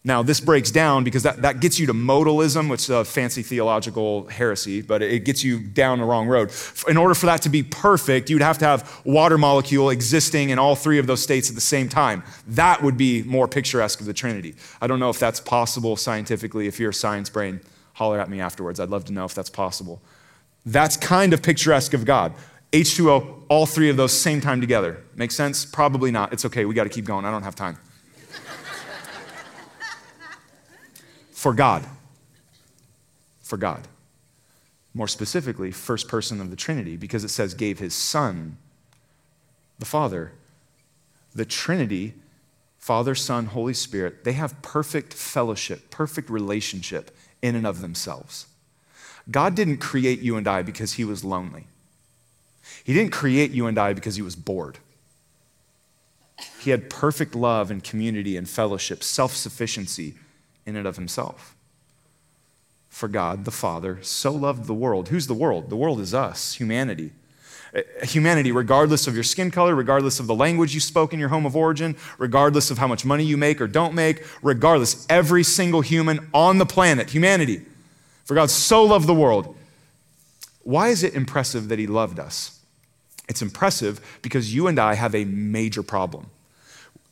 Now, 0.07 0.21
this 0.21 0.39
breaks 0.39 0.69
down 0.69 1.03
because 1.03 1.23
that, 1.23 1.41
that 1.41 1.61
gets 1.61 1.79
you 1.79 1.87
to 1.87 1.93
modalism, 1.93 2.69
which 2.69 2.83
is 2.83 2.89
a 2.91 3.03
fancy 3.03 3.41
theological 3.41 4.27
heresy, 4.27 4.83
but 4.83 5.01
it 5.01 5.25
gets 5.25 5.43
you 5.43 5.59
down 5.59 5.97
the 5.97 6.05
wrong 6.05 6.27
road. 6.27 6.51
In 6.87 6.95
order 6.95 7.15
for 7.15 7.25
that 7.25 7.41
to 7.41 7.49
be 7.49 7.63
perfect, 7.63 8.29
you'd 8.29 8.43
have 8.43 8.59
to 8.59 8.65
have 8.65 9.01
water 9.03 9.39
molecule 9.39 9.89
existing 9.89 10.51
in 10.51 10.59
all 10.59 10.75
three 10.75 10.99
of 10.99 11.07
those 11.07 11.23
states 11.23 11.49
at 11.49 11.55
the 11.55 11.61
same 11.61 11.89
time. 11.89 12.21
That 12.47 12.83
would 12.83 12.97
be 12.97 13.23
more 13.23 13.47
picturesque 13.47 13.99
of 13.99 14.05
the 14.05 14.13
Trinity. 14.13 14.53
I 14.79 14.85
don't 14.85 14.99
know 14.99 15.09
if 15.09 15.17
that's 15.17 15.39
possible 15.39 15.97
scientifically. 15.97 16.67
If 16.67 16.79
you're 16.79 16.91
a 16.91 16.93
science 16.93 17.31
brain, 17.31 17.59
holler 17.93 18.19
at 18.19 18.29
me 18.29 18.39
afterwards. 18.39 18.79
I'd 18.79 18.89
love 18.89 19.05
to 19.05 19.11
know 19.11 19.25
if 19.25 19.33
that's 19.33 19.49
possible. 19.49 20.03
That's 20.67 20.97
kind 20.97 21.33
of 21.33 21.41
picturesque 21.41 21.95
of 21.95 22.05
God. 22.05 22.31
H2O, 22.73 23.45
all 23.49 23.65
three 23.65 23.89
of 23.89 23.97
those 23.97 24.13
same 24.13 24.39
time 24.39 24.61
together. 24.61 25.03
Make 25.15 25.31
sense? 25.31 25.65
Probably 25.65 26.11
not. 26.11 26.31
It's 26.31 26.45
okay. 26.45 26.65
We 26.65 26.75
got 26.75 26.83
to 26.83 26.89
keep 26.91 27.05
going. 27.05 27.25
I 27.25 27.31
don't 27.31 27.43
have 27.43 27.55
time. 27.55 27.79
For 31.45 31.53
God. 31.53 31.85
For 33.43 33.55
God. 33.55 33.87
More 34.95 35.07
specifically, 35.07 35.69
first 35.69 36.07
person 36.07 36.41
of 36.41 36.49
the 36.49 36.55
Trinity, 36.55 36.97
because 36.97 37.23
it 37.23 37.29
says 37.29 37.53
gave 37.53 37.77
his 37.77 37.93
Son, 37.93 38.57
the 39.77 39.85
Father. 39.85 40.31
The 41.35 41.45
Trinity, 41.45 42.15
Father, 42.79 43.13
Son, 43.13 43.45
Holy 43.45 43.75
Spirit, 43.75 44.23
they 44.23 44.31
have 44.31 44.59
perfect 44.63 45.13
fellowship, 45.13 45.91
perfect 45.91 46.31
relationship 46.31 47.15
in 47.43 47.55
and 47.55 47.67
of 47.67 47.81
themselves. 47.81 48.47
God 49.29 49.53
didn't 49.53 49.77
create 49.77 50.21
you 50.21 50.37
and 50.37 50.47
I 50.47 50.63
because 50.63 50.93
he 50.93 51.05
was 51.05 51.23
lonely. 51.23 51.67
He 52.83 52.91
didn't 52.95 53.11
create 53.11 53.51
you 53.51 53.67
and 53.67 53.77
I 53.77 53.93
because 53.93 54.15
he 54.15 54.23
was 54.23 54.35
bored. 54.35 54.79
He 56.59 56.71
had 56.71 56.89
perfect 56.89 57.35
love 57.35 57.69
and 57.69 57.83
community 57.83 58.35
and 58.35 58.49
fellowship, 58.49 59.03
self 59.03 59.35
sufficiency 59.35 60.15
in 60.65 60.75
and 60.75 60.87
of 60.87 60.95
himself. 60.95 61.55
For 62.89 63.07
God 63.07 63.45
the 63.45 63.51
Father 63.51 63.99
so 64.01 64.31
loved 64.31 64.65
the 64.65 64.73
world. 64.73 65.09
Who's 65.09 65.27
the 65.27 65.33
world? 65.33 65.69
The 65.69 65.75
world 65.75 65.99
is 65.99 66.13
us, 66.13 66.53
humanity. 66.53 67.11
Uh, 67.75 67.81
humanity, 68.05 68.53
regardless 68.53 69.05
of 69.05 69.15
your 69.15 69.23
skin 69.23 69.51
color, 69.51 69.75
regardless 69.75 70.19
of 70.19 70.27
the 70.27 70.35
language 70.35 70.73
you 70.73 70.79
spoke 70.79 71.11
in 71.11 71.19
your 71.19 71.27
home 71.27 71.45
of 71.45 71.57
origin, 71.57 71.95
regardless 72.17 72.71
of 72.71 72.77
how 72.77 72.87
much 72.87 73.03
money 73.03 73.25
you 73.25 73.35
make 73.35 73.59
or 73.59 73.67
don't 73.67 73.93
make, 73.93 74.23
regardless, 74.41 75.05
every 75.09 75.43
single 75.43 75.81
human 75.81 76.29
on 76.33 76.57
the 76.57 76.65
planet, 76.65 77.09
humanity. 77.09 77.65
For 78.23 78.33
God 78.33 78.49
so 78.49 78.83
loved 78.83 79.07
the 79.07 79.13
world. 79.13 79.57
Why 80.63 80.87
is 80.87 81.03
it 81.03 81.13
impressive 81.13 81.67
that 81.67 81.79
He 81.79 81.85
loved 81.85 82.17
us? 82.17 82.59
It's 83.27 83.41
impressive 83.41 84.19
because 84.21 84.55
you 84.55 84.67
and 84.67 84.79
I 84.79 84.93
have 84.93 85.13
a 85.13 85.25
major 85.25 85.83
problem. 85.83 86.27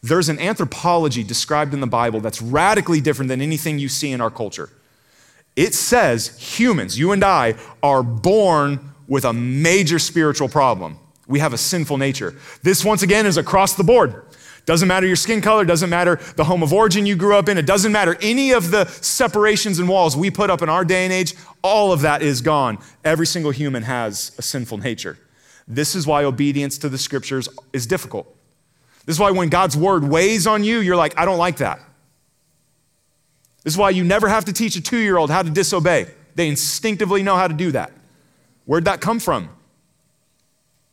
There's 0.03 0.27
an 0.27 0.37
anthropology 0.37 1.23
described 1.23 1.73
in 1.73 1.79
the 1.79 1.87
Bible 1.87 2.19
that's 2.19 2.41
radically 2.41 2.99
different 2.99 3.29
than 3.29 3.41
anything 3.41 3.79
you 3.79 3.87
see 3.87 4.11
in 4.11 4.19
our 4.19 4.29
culture. 4.29 4.69
It 5.55 5.73
says 5.73 6.37
humans, 6.37 6.99
you 6.99 7.13
and 7.13 7.23
I, 7.23 7.55
are 7.81 8.03
born 8.03 8.93
with 9.07 9.23
a 9.23 9.31
major 9.31 9.99
spiritual 9.99 10.49
problem. 10.49 10.97
We 11.27 11.39
have 11.39 11.53
a 11.53 11.57
sinful 11.57 11.97
nature. 11.97 12.35
This, 12.63 12.83
once 12.83 13.01
again, 13.01 13.25
is 13.25 13.37
across 13.37 13.75
the 13.75 13.83
board. 13.83 14.25
Doesn't 14.65 14.87
matter 14.87 15.07
your 15.07 15.15
skin 15.15 15.41
color, 15.41 15.63
doesn't 15.63 15.89
matter 15.89 16.19
the 16.35 16.43
home 16.45 16.63
of 16.63 16.73
origin 16.73 17.05
you 17.05 17.15
grew 17.15 17.35
up 17.35 17.49
in, 17.49 17.57
it 17.57 17.65
doesn't 17.65 17.91
matter 17.91 18.17
any 18.21 18.51
of 18.51 18.71
the 18.71 18.85
separations 18.85 19.77
and 19.79 19.89
walls 19.89 20.15
we 20.15 20.31
put 20.31 20.49
up 20.49 20.61
in 20.61 20.69
our 20.69 20.85
day 20.85 21.03
and 21.03 21.11
age, 21.11 21.33
all 21.61 21.91
of 21.91 22.01
that 22.01 22.21
is 22.21 22.41
gone. 22.41 22.77
Every 23.03 23.25
single 23.25 23.51
human 23.51 23.83
has 23.83 24.31
a 24.37 24.41
sinful 24.41 24.77
nature. 24.79 25.17
This 25.67 25.95
is 25.95 26.07
why 26.07 26.23
obedience 26.23 26.77
to 26.79 26.89
the 26.89 26.97
scriptures 26.97 27.49
is 27.73 27.85
difficult. 27.85 28.33
This 29.05 29.15
is 29.15 29.19
why 29.19 29.31
when 29.31 29.49
God's 29.49 29.75
word 29.75 30.03
weighs 30.03 30.47
on 30.47 30.63
you, 30.63 30.79
you're 30.79 30.95
like, 30.95 31.17
I 31.17 31.25
don't 31.25 31.37
like 31.37 31.57
that. 31.57 31.79
This 33.63 33.73
is 33.73 33.77
why 33.77 33.91
you 33.91 34.03
never 34.03 34.27
have 34.27 34.45
to 34.45 34.53
teach 34.53 34.75
a 34.75 34.81
two 34.81 34.97
year 34.97 35.17
old 35.17 35.29
how 35.29 35.41
to 35.41 35.49
disobey. 35.49 36.07
They 36.35 36.47
instinctively 36.47 37.23
know 37.23 37.35
how 37.35 37.47
to 37.47 37.53
do 37.53 37.71
that. 37.71 37.91
Where'd 38.65 38.85
that 38.85 39.01
come 39.01 39.19
from? 39.19 39.49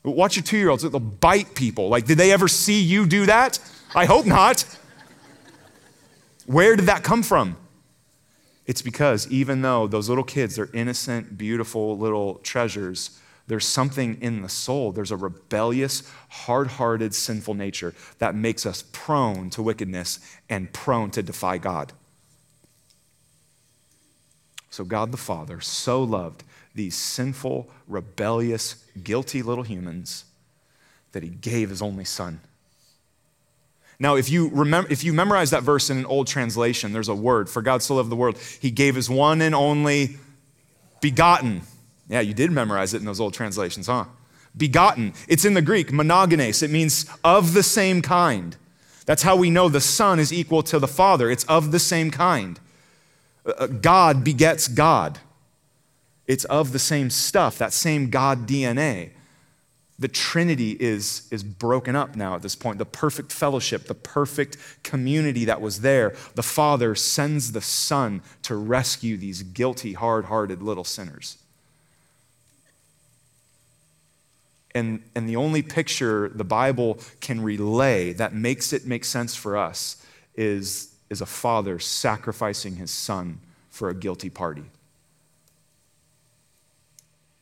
Watch 0.02 0.36
your 0.36 0.42
two 0.42 0.56
year 0.56 0.70
olds, 0.70 0.82
they'll 0.82 0.98
bite 0.98 1.54
people. 1.54 1.88
Like, 1.88 2.06
did 2.06 2.18
they 2.18 2.32
ever 2.32 2.48
see 2.48 2.80
you 2.80 3.06
do 3.06 3.26
that? 3.26 3.58
I 3.94 4.06
hope 4.06 4.26
not. 4.26 4.64
Where 6.46 6.74
did 6.74 6.86
that 6.86 7.02
come 7.04 7.22
from? 7.22 7.56
It's 8.66 8.82
because 8.82 9.28
even 9.30 9.62
though 9.62 9.86
those 9.86 10.08
little 10.08 10.24
kids, 10.24 10.56
they're 10.56 10.70
innocent, 10.72 11.36
beautiful 11.36 11.98
little 11.98 12.36
treasures, 12.36 13.18
there's 13.50 13.66
something 13.66 14.16
in 14.20 14.42
the 14.42 14.48
soul. 14.48 14.92
There's 14.92 15.10
a 15.10 15.16
rebellious, 15.16 16.08
hard 16.28 16.68
hearted, 16.68 17.12
sinful 17.12 17.54
nature 17.54 17.96
that 18.20 18.36
makes 18.36 18.64
us 18.64 18.84
prone 18.92 19.50
to 19.50 19.60
wickedness 19.60 20.20
and 20.48 20.72
prone 20.72 21.10
to 21.10 21.20
defy 21.20 21.58
God. 21.58 21.92
So, 24.70 24.84
God 24.84 25.10
the 25.10 25.18
Father 25.18 25.60
so 25.60 26.00
loved 26.00 26.44
these 26.76 26.94
sinful, 26.94 27.68
rebellious, 27.88 28.84
guilty 29.02 29.42
little 29.42 29.64
humans 29.64 30.26
that 31.10 31.24
he 31.24 31.28
gave 31.28 31.70
his 31.70 31.82
only 31.82 32.04
son. 32.04 32.38
Now, 33.98 34.14
if 34.14 34.30
you, 34.30 34.48
remember, 34.50 34.88
if 34.92 35.02
you 35.02 35.12
memorize 35.12 35.50
that 35.50 35.64
verse 35.64 35.90
in 35.90 35.98
an 35.98 36.06
old 36.06 36.28
translation, 36.28 36.92
there's 36.92 37.08
a 37.08 37.16
word 37.16 37.50
for 37.50 37.62
God 37.62 37.82
so 37.82 37.96
loved 37.96 38.10
the 38.10 38.16
world. 38.16 38.38
He 38.60 38.70
gave 38.70 38.94
his 38.94 39.10
one 39.10 39.42
and 39.42 39.56
only 39.56 40.18
begotten 41.00 41.62
yeah, 42.10 42.20
you 42.20 42.34
did 42.34 42.50
memorize 42.50 42.92
it 42.92 42.98
in 42.98 43.04
those 43.04 43.20
old 43.20 43.34
translations, 43.34 43.86
huh? 43.86 44.04
Begotten. 44.56 45.14
It's 45.28 45.44
in 45.44 45.54
the 45.54 45.62
Greek, 45.62 45.92
monogenes. 45.92 46.60
It 46.60 46.70
means 46.70 47.06
of 47.22 47.54
the 47.54 47.62
same 47.62 48.02
kind. 48.02 48.56
That's 49.06 49.22
how 49.22 49.36
we 49.36 49.48
know 49.48 49.68
the 49.68 49.80
Son 49.80 50.18
is 50.18 50.32
equal 50.32 50.64
to 50.64 50.80
the 50.80 50.88
Father. 50.88 51.30
It's 51.30 51.44
of 51.44 51.70
the 51.70 51.78
same 51.78 52.10
kind. 52.10 52.58
Uh, 53.46 53.50
uh, 53.50 53.66
God 53.68 54.24
begets 54.24 54.66
God. 54.66 55.20
It's 56.26 56.44
of 56.46 56.72
the 56.72 56.80
same 56.80 57.10
stuff, 57.10 57.58
that 57.58 57.72
same 57.72 58.10
God 58.10 58.46
DNA. 58.46 59.10
The 60.00 60.08
Trinity 60.08 60.72
is, 60.80 61.28
is 61.30 61.44
broken 61.44 61.94
up 61.94 62.16
now 62.16 62.34
at 62.34 62.42
this 62.42 62.56
point. 62.56 62.78
The 62.78 62.86
perfect 62.86 63.32
fellowship, 63.32 63.84
the 63.84 63.94
perfect 63.94 64.56
community 64.82 65.44
that 65.44 65.60
was 65.60 65.82
there. 65.82 66.14
The 66.34 66.42
Father 66.42 66.96
sends 66.96 67.52
the 67.52 67.60
Son 67.60 68.22
to 68.42 68.56
rescue 68.56 69.16
these 69.16 69.42
guilty, 69.42 69.92
hard 69.92 70.24
hearted 70.24 70.62
little 70.62 70.84
sinners. 70.84 71.36
And, 74.74 75.02
and 75.14 75.28
the 75.28 75.36
only 75.36 75.62
picture 75.62 76.28
the 76.28 76.44
Bible 76.44 76.98
can 77.20 77.42
relay 77.42 78.12
that 78.14 78.34
makes 78.34 78.72
it 78.72 78.86
make 78.86 79.04
sense 79.04 79.34
for 79.34 79.56
us 79.56 80.04
is, 80.36 80.94
is 81.08 81.20
a 81.20 81.26
father 81.26 81.78
sacrificing 81.78 82.76
his 82.76 82.90
son 82.90 83.40
for 83.68 83.88
a 83.88 83.94
guilty 83.94 84.30
party. 84.30 84.64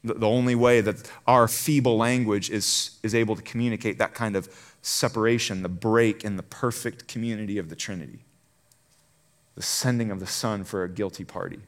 The, 0.04 0.14
the 0.14 0.28
only 0.28 0.54
way 0.54 0.80
that 0.80 1.10
our 1.26 1.48
feeble 1.48 1.98
language 1.98 2.50
is, 2.50 2.98
is 3.02 3.14
able 3.14 3.36
to 3.36 3.42
communicate 3.42 3.98
that 3.98 4.14
kind 4.14 4.36
of 4.36 4.48
separation, 4.80 5.62
the 5.62 5.68
break 5.68 6.24
in 6.24 6.36
the 6.36 6.42
perfect 6.42 7.08
community 7.08 7.58
of 7.58 7.68
the 7.68 7.76
Trinity, 7.76 8.20
the 9.54 9.62
sending 9.62 10.10
of 10.10 10.20
the 10.20 10.26
son 10.26 10.64
for 10.64 10.82
a 10.82 10.88
guilty 10.88 11.24
party. 11.24 11.60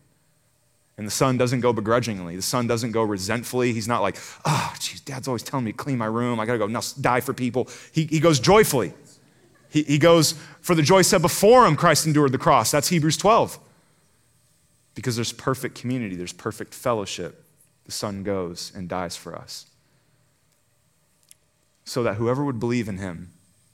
And 1.00 1.06
the 1.06 1.10
son 1.10 1.38
doesn't 1.38 1.60
go 1.60 1.72
begrudgingly. 1.72 2.36
The 2.36 2.42
son 2.42 2.66
doesn't 2.66 2.92
go 2.92 3.02
resentfully. 3.02 3.72
He's 3.72 3.88
not 3.88 4.02
like, 4.02 4.18
ah, 4.44 4.70
oh, 4.70 4.76
geez, 4.78 5.00
dad's 5.00 5.28
always 5.28 5.42
telling 5.42 5.64
me 5.64 5.72
to 5.72 5.78
clean 5.78 5.96
my 5.96 6.04
room. 6.04 6.38
I 6.38 6.44
got 6.44 6.52
to 6.52 6.58
go 6.58 6.66
now 6.66 6.82
die 7.00 7.20
for 7.20 7.32
people. 7.32 7.70
He, 7.90 8.04
he 8.04 8.20
goes 8.20 8.38
joyfully. 8.38 8.92
He, 9.70 9.82
he 9.84 9.96
goes 9.96 10.34
for 10.60 10.74
the 10.74 10.82
joy 10.82 11.00
set 11.00 11.22
before 11.22 11.66
him, 11.66 11.74
Christ 11.74 12.06
endured 12.06 12.32
the 12.32 12.38
cross. 12.38 12.70
That's 12.70 12.88
Hebrews 12.88 13.16
12. 13.16 13.58
Because 14.94 15.16
there's 15.16 15.32
perfect 15.32 15.74
community, 15.74 16.16
there's 16.16 16.34
perfect 16.34 16.74
fellowship. 16.74 17.46
The 17.86 17.92
son 17.92 18.22
goes 18.22 18.70
and 18.76 18.86
dies 18.86 19.16
for 19.16 19.34
us. 19.34 19.64
So 21.86 22.02
that 22.02 22.16
whoever 22.16 22.44
would 22.44 22.60
believe 22.60 22.90
in 22.90 22.98
him 22.98 23.30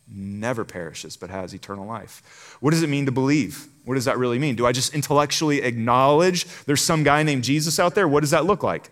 never 0.09 0.65
perishes 0.65 1.17
but 1.17 1.31
has 1.31 1.53
eternal 1.55 1.87
life. 1.87 2.57
What 2.61 2.71
does 2.71 2.83
it 2.83 2.89
mean 2.89 3.07
to 3.07 3.13
believe? 3.13 3.67
What 3.85 3.95
does 3.95 4.05
that 4.05 4.19
really 4.19 4.39
mean? 4.39 4.57
Do 4.57 4.67
I 4.67 4.73
just 4.73 4.95
intellectually 4.95 5.63
acknowledge 5.63 6.45
there's 6.65 6.83
some 6.83 7.03
guy 7.03 7.23
named 7.23 7.45
Jesus 7.45 7.79
out 7.79 7.95
there? 7.95 8.09
What 8.09 8.21
does 8.21 8.31
that 8.31 8.45
look 8.45 8.63
like? 8.63 8.91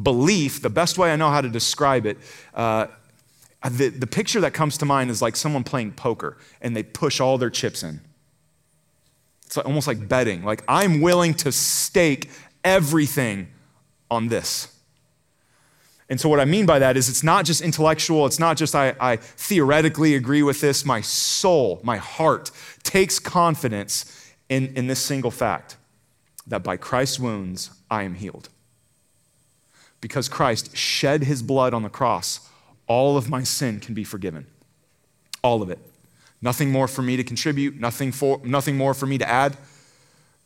Belief, 0.00 0.62
the 0.62 0.70
best 0.70 0.98
way 0.98 1.12
I 1.12 1.16
know 1.16 1.30
how 1.30 1.40
to 1.40 1.48
describe 1.48 2.06
it, 2.06 2.18
uh, 2.54 2.86
the, 3.70 3.88
the 3.88 4.06
picture 4.06 4.40
that 4.40 4.54
comes 4.54 4.78
to 4.78 4.84
mind 4.86 5.10
is 5.10 5.22
like 5.22 5.36
someone 5.36 5.64
playing 5.64 5.92
poker 5.92 6.36
and 6.60 6.74
they 6.74 6.82
push 6.82 7.20
all 7.20 7.38
their 7.38 7.50
chips 7.50 7.82
in. 7.82 8.00
It's 9.46 9.58
almost 9.58 9.86
like 9.86 10.08
betting. 10.08 10.44
Like, 10.44 10.64
I'm 10.66 11.02
willing 11.02 11.34
to 11.34 11.52
stake 11.52 12.30
everything 12.64 13.48
on 14.10 14.28
this. 14.28 14.71
And 16.12 16.20
so, 16.20 16.28
what 16.28 16.40
I 16.40 16.44
mean 16.44 16.66
by 16.66 16.78
that 16.78 16.98
is 16.98 17.08
it's 17.08 17.22
not 17.22 17.46
just 17.46 17.62
intellectual, 17.62 18.26
it's 18.26 18.38
not 18.38 18.58
just 18.58 18.74
I, 18.74 18.94
I, 19.00 19.16
theoretically 19.16 20.14
agree 20.14 20.42
with 20.42 20.60
this. 20.60 20.84
My 20.84 21.00
soul, 21.00 21.80
my 21.82 21.96
heart 21.96 22.50
takes 22.82 23.18
confidence 23.18 24.30
in, 24.50 24.74
in 24.76 24.88
this 24.88 25.00
single 25.00 25.30
fact 25.30 25.78
that 26.46 26.62
by 26.62 26.76
Christ's 26.76 27.18
wounds, 27.18 27.70
I 27.90 28.02
am 28.02 28.16
healed. 28.16 28.50
Because 30.02 30.28
Christ 30.28 30.76
shed 30.76 31.22
his 31.22 31.42
blood 31.42 31.72
on 31.72 31.82
the 31.82 31.88
cross, 31.88 32.46
all 32.86 33.16
of 33.16 33.30
my 33.30 33.42
sin 33.42 33.80
can 33.80 33.94
be 33.94 34.04
forgiven. 34.04 34.44
All 35.42 35.62
of 35.62 35.70
it. 35.70 35.78
Nothing 36.42 36.70
more 36.70 36.88
for 36.88 37.00
me 37.00 37.16
to 37.16 37.24
contribute, 37.24 37.80
nothing, 37.80 38.12
for, 38.12 38.38
nothing 38.44 38.76
more 38.76 38.92
for 38.92 39.06
me 39.06 39.16
to 39.16 39.26
add. 39.26 39.56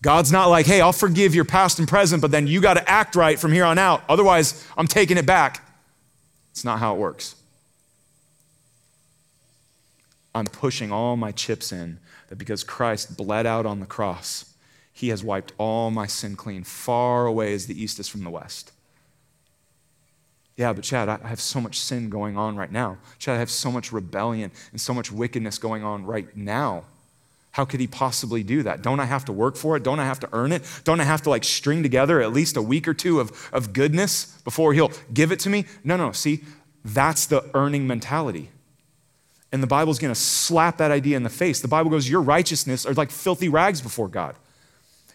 God's 0.02 0.30
not 0.30 0.46
like, 0.46 0.66
hey, 0.66 0.80
I'll 0.80 0.92
forgive 0.92 1.34
your 1.34 1.44
past 1.44 1.78
and 1.78 1.88
present, 1.88 2.22
but 2.22 2.30
then 2.30 2.46
you 2.46 2.60
got 2.60 2.74
to 2.74 2.88
act 2.88 3.16
right 3.16 3.38
from 3.38 3.52
here 3.52 3.64
on 3.64 3.78
out. 3.78 4.02
Otherwise, 4.08 4.66
I'm 4.76 4.86
taking 4.86 5.16
it 5.16 5.26
back. 5.26 5.66
It's 6.50 6.64
not 6.64 6.78
how 6.78 6.94
it 6.94 6.98
works. 6.98 7.34
I'm 10.34 10.44
pushing 10.44 10.92
all 10.92 11.16
my 11.16 11.32
chips 11.32 11.72
in 11.72 11.98
that 12.28 12.36
because 12.36 12.62
Christ 12.62 13.16
bled 13.16 13.46
out 13.46 13.64
on 13.64 13.80
the 13.80 13.86
cross, 13.86 14.54
he 14.92 15.08
has 15.08 15.24
wiped 15.24 15.52
all 15.56 15.90
my 15.90 16.06
sin 16.06 16.36
clean, 16.36 16.62
far 16.62 17.26
away 17.26 17.54
as 17.54 17.66
the 17.66 17.82
east 17.82 17.98
is 17.98 18.08
from 18.08 18.22
the 18.22 18.30
west. 18.30 18.72
Yeah, 20.56 20.72
but 20.72 20.84
Chad, 20.84 21.08
I 21.08 21.26
have 21.28 21.40
so 21.40 21.60
much 21.60 21.78
sin 21.78 22.08
going 22.08 22.36
on 22.36 22.56
right 22.56 22.72
now. 22.72 22.98
Chad, 23.18 23.36
I 23.36 23.38
have 23.38 23.50
so 23.50 23.70
much 23.70 23.92
rebellion 23.92 24.50
and 24.72 24.80
so 24.80 24.94
much 24.94 25.12
wickedness 25.12 25.58
going 25.58 25.84
on 25.84 26.06
right 26.06 26.34
now. 26.36 26.84
How 27.56 27.64
could 27.64 27.80
he 27.80 27.86
possibly 27.86 28.42
do 28.42 28.64
that? 28.64 28.82
Don't 28.82 29.00
I 29.00 29.06
have 29.06 29.24
to 29.24 29.32
work 29.32 29.56
for 29.56 29.78
it? 29.78 29.82
Don't 29.82 29.98
I 29.98 30.04
have 30.04 30.20
to 30.20 30.28
earn 30.34 30.52
it? 30.52 30.62
Don't 30.84 31.00
I 31.00 31.04
have 31.04 31.22
to 31.22 31.30
like 31.30 31.42
string 31.42 31.82
together 31.82 32.20
at 32.20 32.30
least 32.30 32.58
a 32.58 32.60
week 32.60 32.86
or 32.86 32.92
two 32.92 33.18
of, 33.18 33.48
of 33.50 33.72
goodness 33.72 34.38
before 34.44 34.74
he'll 34.74 34.92
give 35.14 35.32
it 35.32 35.40
to 35.40 35.48
me? 35.48 35.64
No, 35.82 35.96
no, 35.96 36.12
see, 36.12 36.44
that's 36.84 37.24
the 37.24 37.48
earning 37.54 37.86
mentality. 37.86 38.50
And 39.52 39.62
the 39.62 39.66
Bible's 39.66 39.98
gonna 39.98 40.14
slap 40.14 40.76
that 40.76 40.90
idea 40.90 41.16
in 41.16 41.22
the 41.22 41.30
face. 41.30 41.62
The 41.62 41.66
Bible 41.66 41.90
goes, 41.90 42.10
Your 42.10 42.20
righteousness 42.20 42.84
are 42.84 42.92
like 42.92 43.10
filthy 43.10 43.48
rags 43.48 43.80
before 43.80 44.08
God. 44.08 44.36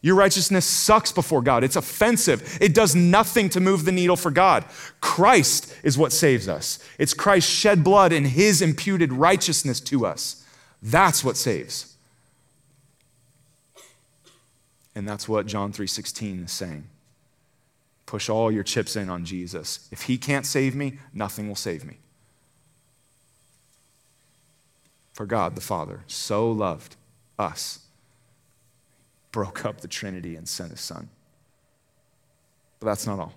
Your 0.02 0.16
righteousness 0.16 0.66
sucks 0.66 1.12
before 1.12 1.44
God. 1.44 1.64
It's 1.64 1.76
offensive. 1.76 2.58
It 2.60 2.74
does 2.74 2.96
nothing 2.96 3.50
to 3.50 3.60
move 3.60 3.86
the 3.86 3.92
needle 3.92 4.18
for 4.18 4.32
God. 4.32 4.66
Christ 5.00 5.78
is 5.84 5.96
what 5.96 6.12
saves 6.12 6.48
us. 6.48 6.80
It's 6.98 7.14
Christ's 7.14 7.52
shed 7.52 7.84
blood 7.84 8.12
and 8.12 8.26
his 8.26 8.64
imputed 8.64 9.14
righteousness 9.14 9.80
to 9.82 10.08
us. 10.08 10.44
That's 10.82 11.24
what 11.24 11.38
saves. 11.38 11.91
And 14.96 15.08
that's 15.08 15.28
what 15.28 15.46
John 15.46 15.72
3:16 15.72 16.46
is 16.46 16.52
saying. 16.52 16.88
Push 18.06 18.30
all 18.30 18.52
your 18.52 18.64
chips 18.64 18.96
in 18.96 19.10
on 19.10 19.24
Jesus. 19.24 19.88
If 19.92 20.04
he 20.04 20.18
can't 20.18 20.46
save 20.46 20.76
me, 20.76 21.00
nothing 21.14 21.48
will 21.48 21.56
save 21.56 21.86
me. 21.86 21.98
For 25.14 25.26
God 25.26 25.56
the 25.56 25.62
Father 25.62 26.02
so 26.08 26.52
loved 26.52 26.96
us, 27.40 27.80
broke 29.32 29.66
up 29.66 29.82
the 29.82 29.88
Trinity 29.88 30.36
and 30.36 30.48
sent 30.48 30.72
his 30.72 30.82
son. 30.82 31.10
But 32.80 32.88
that's 32.88 33.08
not 33.08 33.20
all. 33.20 33.34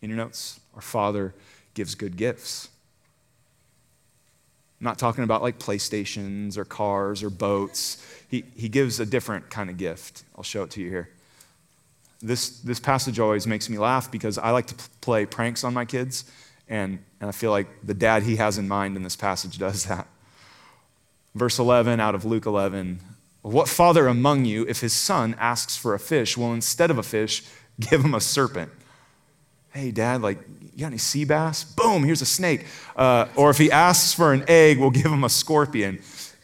In 0.00 0.08
your 0.08 0.16
notes, 0.16 0.60
our 0.74 0.80
Father 0.80 1.34
gives 1.74 1.94
good 1.94 2.16
gifts. 2.16 2.68
I'm 4.80 4.84
not 4.84 4.98
talking 4.98 5.24
about 5.24 5.42
like 5.42 5.58
PlayStations 5.58 6.56
or 6.56 6.64
cars 6.64 7.22
or 7.22 7.28
boats. 7.28 8.02
He, 8.28 8.44
he 8.56 8.68
gives 8.70 8.98
a 8.98 9.04
different 9.04 9.50
kind 9.50 9.68
of 9.68 9.76
gift. 9.76 10.24
I'll 10.36 10.42
show 10.42 10.62
it 10.62 10.70
to 10.72 10.80
you 10.80 10.88
here. 10.88 11.10
This, 12.22 12.60
this 12.60 12.80
passage 12.80 13.18
always 13.18 13.46
makes 13.46 13.68
me 13.68 13.76
laugh 13.76 14.10
because 14.10 14.38
I 14.38 14.50
like 14.50 14.66
to 14.68 14.74
play 15.00 15.26
pranks 15.26 15.64
on 15.64 15.74
my 15.74 15.84
kids, 15.84 16.24
and, 16.68 16.98
and 17.20 17.28
I 17.28 17.32
feel 17.32 17.50
like 17.50 17.66
the 17.82 17.94
dad 17.94 18.22
he 18.22 18.36
has 18.36 18.56
in 18.56 18.68
mind 18.68 18.96
in 18.96 19.02
this 19.02 19.16
passage 19.16 19.58
does 19.58 19.84
that. 19.84 20.06
Verse 21.34 21.58
11 21.58 22.00
out 22.00 22.14
of 22.14 22.24
Luke 22.24 22.46
11 22.46 23.00
What 23.42 23.68
father 23.68 24.06
among 24.06 24.46
you, 24.46 24.66
if 24.66 24.80
his 24.80 24.94
son 24.94 25.36
asks 25.38 25.76
for 25.76 25.94
a 25.94 25.98
fish, 25.98 26.38
will 26.38 26.54
instead 26.54 26.90
of 26.90 26.96
a 26.96 27.02
fish 27.02 27.44
give 27.78 28.02
him 28.02 28.14
a 28.14 28.20
serpent? 28.20 28.72
Hey, 29.72 29.90
dad, 29.90 30.22
like, 30.22 30.38
you 30.74 30.80
got 30.80 30.88
any 30.88 30.98
sea 30.98 31.24
bass? 31.24 31.64
Boom, 31.64 32.04
here's 32.04 32.22
a 32.22 32.26
snake. 32.26 32.66
Uh, 32.96 33.26
or 33.36 33.50
if 33.50 33.58
he 33.58 33.70
asks 33.70 34.12
for 34.12 34.32
an 34.32 34.44
egg, 34.48 34.78
we'll 34.78 34.90
give 34.90 35.06
him 35.06 35.24
a 35.24 35.28
scorpion. 35.28 36.00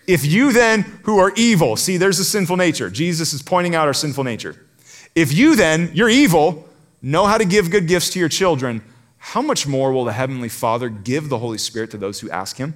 If 0.07 0.25
you 0.25 0.53
then, 0.53 0.83
who 1.03 1.19
are 1.19 1.33
evil, 1.37 1.77
see, 1.77 1.97
there's 1.97 2.21
a 2.21 2.25
sinful 2.25 2.57
nature. 2.57 2.91
Jesus 2.91 3.33
is 3.33 3.43
pointing 3.43 3.75
out 3.75 3.89
our 3.89 3.95
sinful 3.95 4.25
nature. 4.25 4.67
If 5.15 5.33
you 5.33 5.57
then, 5.57 5.91
you're 5.95 6.09
evil, 6.09 6.69
know 7.03 7.27
how 7.27 7.39
to 7.39 7.45
give 7.45 7.71
good 7.71 7.89
gifts 7.89 8.11
to 8.11 8.21
your 8.21 8.29
children, 8.29 8.83
how 9.19 9.43
much 9.43 9.67
more 9.67 9.93
will 9.93 10.05
the 10.05 10.13
Heavenly 10.13 10.49
Father 10.49 10.89
give 10.89 11.29
the 11.29 11.39
Holy 11.39 11.59
Spirit 11.59 11.91
to 11.91 11.97
those 11.97 12.21
who 12.21 12.31
ask 12.31 12.59
Him? 12.59 12.75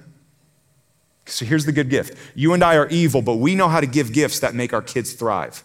So 1.25 1.45
here's 1.45 1.65
the 1.65 1.71
good 1.71 1.89
gift. 1.89 2.17
You 2.35 2.53
and 2.53 2.63
I 2.63 2.75
are 2.75 2.89
evil, 2.89 3.21
but 3.21 3.35
we 3.35 3.55
know 3.55 3.69
how 3.69 3.79
to 3.79 3.87
give 3.87 4.11
gifts 4.11 4.39
that 4.39 4.53
make 4.53 4.73
our 4.73 4.81
kids 4.81 5.13
thrive. 5.13 5.63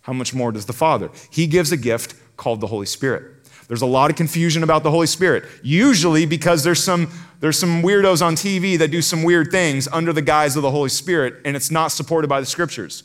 How 0.00 0.12
much 0.12 0.34
more 0.34 0.50
does 0.50 0.66
the 0.66 0.72
Father? 0.72 1.10
He 1.30 1.46
gives 1.46 1.70
a 1.70 1.76
gift 1.76 2.14
called 2.36 2.60
the 2.60 2.66
Holy 2.66 2.86
Spirit. 2.86 3.37
There's 3.68 3.82
a 3.82 3.86
lot 3.86 4.10
of 4.10 4.16
confusion 4.16 4.62
about 4.62 4.82
the 4.82 4.90
Holy 4.90 5.06
Spirit, 5.06 5.44
usually 5.62 6.24
because 6.24 6.64
there's 6.64 6.82
some, 6.82 7.10
there's 7.40 7.58
some 7.58 7.82
weirdos 7.82 8.24
on 8.24 8.34
TV 8.34 8.78
that 8.78 8.90
do 8.90 9.02
some 9.02 9.22
weird 9.22 9.50
things 9.50 9.86
under 9.88 10.12
the 10.12 10.22
guise 10.22 10.56
of 10.56 10.62
the 10.62 10.70
Holy 10.70 10.88
Spirit, 10.88 11.36
and 11.44 11.54
it's 11.54 11.70
not 11.70 11.88
supported 11.88 12.28
by 12.28 12.40
the 12.40 12.46
scriptures. 12.46 13.02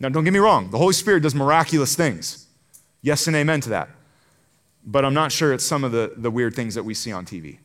Now, 0.00 0.08
don't 0.08 0.22
get 0.22 0.32
me 0.32 0.38
wrong, 0.38 0.70
the 0.70 0.78
Holy 0.78 0.92
Spirit 0.92 1.24
does 1.24 1.34
miraculous 1.34 1.96
things. 1.96 2.46
Yes 3.02 3.26
and 3.26 3.34
amen 3.34 3.60
to 3.62 3.70
that. 3.70 3.88
But 4.86 5.04
I'm 5.04 5.14
not 5.14 5.32
sure 5.32 5.52
it's 5.52 5.64
some 5.64 5.82
of 5.82 5.90
the, 5.90 6.12
the 6.16 6.30
weird 6.30 6.54
things 6.54 6.76
that 6.76 6.84
we 6.84 6.94
see 6.94 7.12
on 7.12 7.26
TV. 7.26 7.58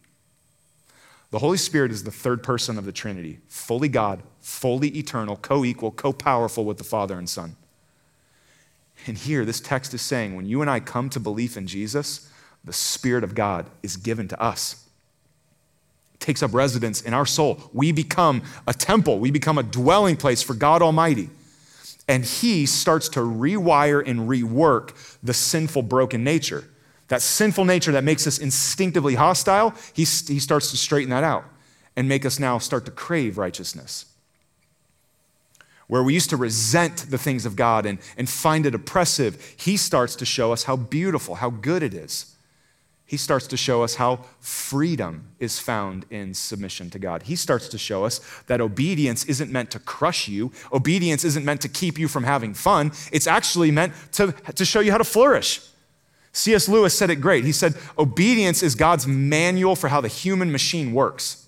The 1.29 1.39
Holy 1.39 1.57
Spirit 1.57 1.91
is 1.91 2.03
the 2.03 2.11
third 2.11 2.43
person 2.43 2.77
of 2.77 2.85
the 2.85 2.91
Trinity, 2.91 3.39
fully 3.47 3.87
God, 3.87 4.21
fully 4.41 4.89
eternal, 4.97 5.35
co 5.35 5.63
equal, 5.63 5.91
co 5.91 6.13
powerful 6.13 6.65
with 6.65 6.77
the 6.77 6.83
Father 6.83 7.17
and 7.17 7.29
Son. 7.29 7.55
And 9.07 9.17
here, 9.17 9.43
this 9.45 9.59
text 9.59 9.93
is 9.93 10.01
saying 10.01 10.35
when 10.35 10.45
you 10.45 10.61
and 10.61 10.69
I 10.69 10.79
come 10.79 11.09
to 11.09 11.19
belief 11.19 11.57
in 11.57 11.67
Jesus, 11.67 12.29
the 12.63 12.73
Spirit 12.73 13.23
of 13.23 13.35
God 13.35 13.65
is 13.81 13.97
given 13.97 14.27
to 14.29 14.41
us. 14.41 14.87
It 16.13 16.19
takes 16.21 16.41
up 16.41 16.53
residence 16.53 17.01
in 17.01 17.13
our 17.13 17.25
soul. 17.25 17.69
We 17.73 17.91
become 17.91 18.43
a 18.65 18.73
temple, 18.73 19.19
we 19.19 19.31
become 19.31 19.57
a 19.57 19.63
dwelling 19.63 20.15
place 20.15 20.41
for 20.41 20.53
God 20.53 20.81
Almighty. 20.81 21.29
And 22.07 22.23
He 22.23 22.65
starts 22.65 23.09
to 23.09 23.19
rewire 23.19 24.07
and 24.07 24.29
rework 24.29 25.17
the 25.21 25.33
sinful, 25.33 25.83
broken 25.83 26.23
nature. 26.23 26.63
That 27.09 27.21
sinful 27.21 27.65
nature 27.65 27.91
that 27.91 28.03
makes 28.03 28.25
us 28.25 28.37
instinctively 28.37 29.15
hostile, 29.15 29.73
he, 29.93 30.03
he 30.03 30.39
starts 30.39 30.71
to 30.71 30.77
straighten 30.77 31.09
that 31.09 31.23
out 31.23 31.43
and 31.95 32.07
make 32.07 32.25
us 32.25 32.39
now 32.39 32.57
start 32.57 32.85
to 32.85 32.91
crave 32.91 33.37
righteousness 33.37 34.05
where 35.93 36.01
we 36.01 36.11
used 36.11 36.31
to 36.31 36.37
resent 36.37 37.05
the 37.11 37.19
things 37.19 37.45
of 37.45 37.55
God 37.55 37.85
and, 37.85 37.99
and 38.17 38.27
find 38.27 38.65
it 38.65 38.73
oppressive, 38.73 39.53
he 39.59 39.77
starts 39.77 40.15
to 40.15 40.25
show 40.25 40.51
us 40.51 40.63
how 40.63 40.75
beautiful, 40.75 41.35
how 41.35 41.51
good 41.51 41.83
it 41.83 41.93
is. 41.93 42.33
He 43.05 43.15
starts 43.15 43.45
to 43.45 43.57
show 43.57 43.83
us 43.83 43.93
how 43.93 44.25
freedom 44.39 45.27
is 45.39 45.59
found 45.59 46.07
in 46.09 46.33
submission 46.33 46.89
to 46.89 46.97
God. 46.97 47.21
He 47.21 47.35
starts 47.35 47.67
to 47.67 47.77
show 47.77 48.05
us 48.05 48.21
that 48.47 48.59
obedience 48.59 49.25
isn't 49.25 49.51
meant 49.51 49.69
to 49.69 49.77
crush 49.77 50.27
you. 50.27 50.51
Obedience 50.73 51.23
isn't 51.23 51.45
meant 51.45 51.61
to 51.61 51.69
keep 51.69 51.99
you 51.99 52.07
from 52.07 52.23
having 52.23 52.55
fun. 52.55 52.91
It's 53.11 53.27
actually 53.27 53.69
meant 53.69 53.93
to, 54.13 54.31
to 54.31 54.65
show 54.65 54.79
you 54.79 54.91
how 54.91 54.97
to 54.97 55.03
flourish. 55.03 55.61
C.S. 56.31 56.67
Lewis 56.67 56.97
said 56.97 57.11
it 57.11 57.17
great. 57.17 57.45
He 57.45 57.51
said, 57.51 57.75
Obedience 57.99 58.63
is 58.63 58.73
God's 58.73 59.05
manual 59.05 59.75
for 59.75 59.89
how 59.89 60.01
the 60.01 60.07
human 60.07 60.51
machine 60.51 60.91
works. 60.91 61.45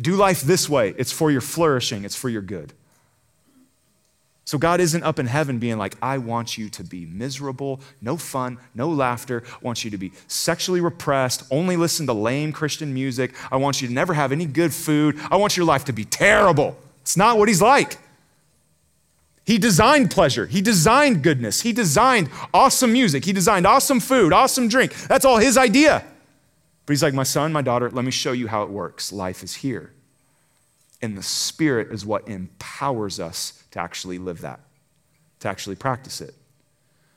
Do 0.00 0.16
life 0.16 0.42
this 0.42 0.68
way. 0.68 0.94
It's 0.98 1.12
for 1.12 1.30
your 1.30 1.40
flourishing, 1.40 2.04
it's 2.04 2.16
for 2.16 2.28
your 2.28 2.42
good. 2.42 2.72
So 4.46 4.58
God 4.58 4.78
isn't 4.78 5.02
up 5.02 5.18
in 5.18 5.26
heaven 5.26 5.58
being 5.58 5.76
like, 5.76 5.96
I 6.00 6.18
want 6.18 6.56
you 6.56 6.68
to 6.68 6.84
be 6.84 7.04
miserable, 7.04 7.80
no 8.00 8.16
fun, 8.16 8.58
no 8.76 8.88
laughter. 8.88 9.42
I 9.44 9.58
want 9.60 9.84
you 9.84 9.90
to 9.90 9.98
be 9.98 10.12
sexually 10.28 10.80
repressed, 10.80 11.42
only 11.50 11.76
listen 11.76 12.06
to 12.06 12.12
lame 12.12 12.52
Christian 12.52 12.94
music. 12.94 13.34
I 13.50 13.56
want 13.56 13.82
you 13.82 13.88
to 13.88 13.92
never 13.92 14.14
have 14.14 14.30
any 14.30 14.46
good 14.46 14.72
food. 14.72 15.18
I 15.32 15.36
want 15.36 15.56
your 15.56 15.66
life 15.66 15.84
to 15.86 15.92
be 15.92 16.04
terrible. 16.04 16.78
It's 17.02 17.16
not 17.16 17.38
what 17.38 17.48
He's 17.48 17.60
like. 17.60 17.98
He 19.44 19.58
designed 19.58 20.12
pleasure. 20.12 20.46
He 20.46 20.60
designed 20.60 21.24
goodness. 21.24 21.62
He 21.62 21.72
designed 21.72 22.30
awesome 22.54 22.92
music. 22.92 23.24
He 23.24 23.32
designed 23.32 23.66
awesome 23.66 23.98
food, 23.98 24.32
awesome 24.32 24.68
drink. 24.68 24.94
That's 25.08 25.24
all 25.24 25.38
His 25.38 25.58
idea. 25.58 26.04
But 26.86 26.92
he's 26.92 27.02
like, 27.02 27.14
My 27.14 27.24
son, 27.24 27.52
my 27.52 27.62
daughter, 27.62 27.90
let 27.90 28.04
me 28.04 28.10
show 28.10 28.32
you 28.32 28.48
how 28.48 28.62
it 28.62 28.70
works. 28.70 29.12
Life 29.12 29.42
is 29.42 29.56
here. 29.56 29.92
And 31.02 31.18
the 31.18 31.22
Spirit 31.22 31.92
is 31.92 32.06
what 32.06 32.28
empowers 32.28 33.20
us 33.20 33.62
to 33.72 33.80
actually 33.80 34.18
live 34.18 34.40
that, 34.40 34.60
to 35.40 35.48
actually 35.48 35.76
practice 35.76 36.20
it. 36.20 36.34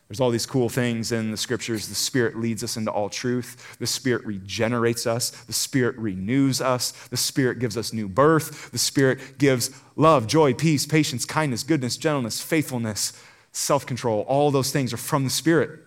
There's 0.09 0.19
all 0.19 0.31
these 0.31 0.47
cool 0.47 0.69
things 0.69 1.11
in 1.11 1.29
the 1.29 1.37
scriptures. 1.37 1.87
The 1.87 1.93
Spirit 1.93 2.35
leads 2.35 2.63
us 2.63 2.77
into 2.77 2.91
all 2.91 3.09
truth. 3.09 3.77
The 3.77 3.85
Spirit 3.85 4.25
regenerates 4.25 5.05
us. 5.05 5.29
The 5.29 5.53
Spirit 5.53 5.95
renews 5.97 6.61
us. 6.61 6.91
The 7.09 7.17
Spirit 7.17 7.59
gives 7.59 7.77
us 7.77 7.93
new 7.93 8.09
birth. 8.09 8.71
The 8.71 8.79
Spirit 8.79 9.37
gives 9.37 9.69
love, 9.95 10.25
joy, 10.25 10.55
peace, 10.55 10.87
patience, 10.87 11.25
kindness, 11.25 11.61
goodness, 11.61 11.95
gentleness, 11.95 12.41
faithfulness, 12.41 13.13
self 13.51 13.85
control. 13.85 14.21
All 14.21 14.49
those 14.49 14.71
things 14.71 14.93
are 14.93 14.97
from 14.97 15.25
the 15.25 15.29
Spirit. 15.29 15.79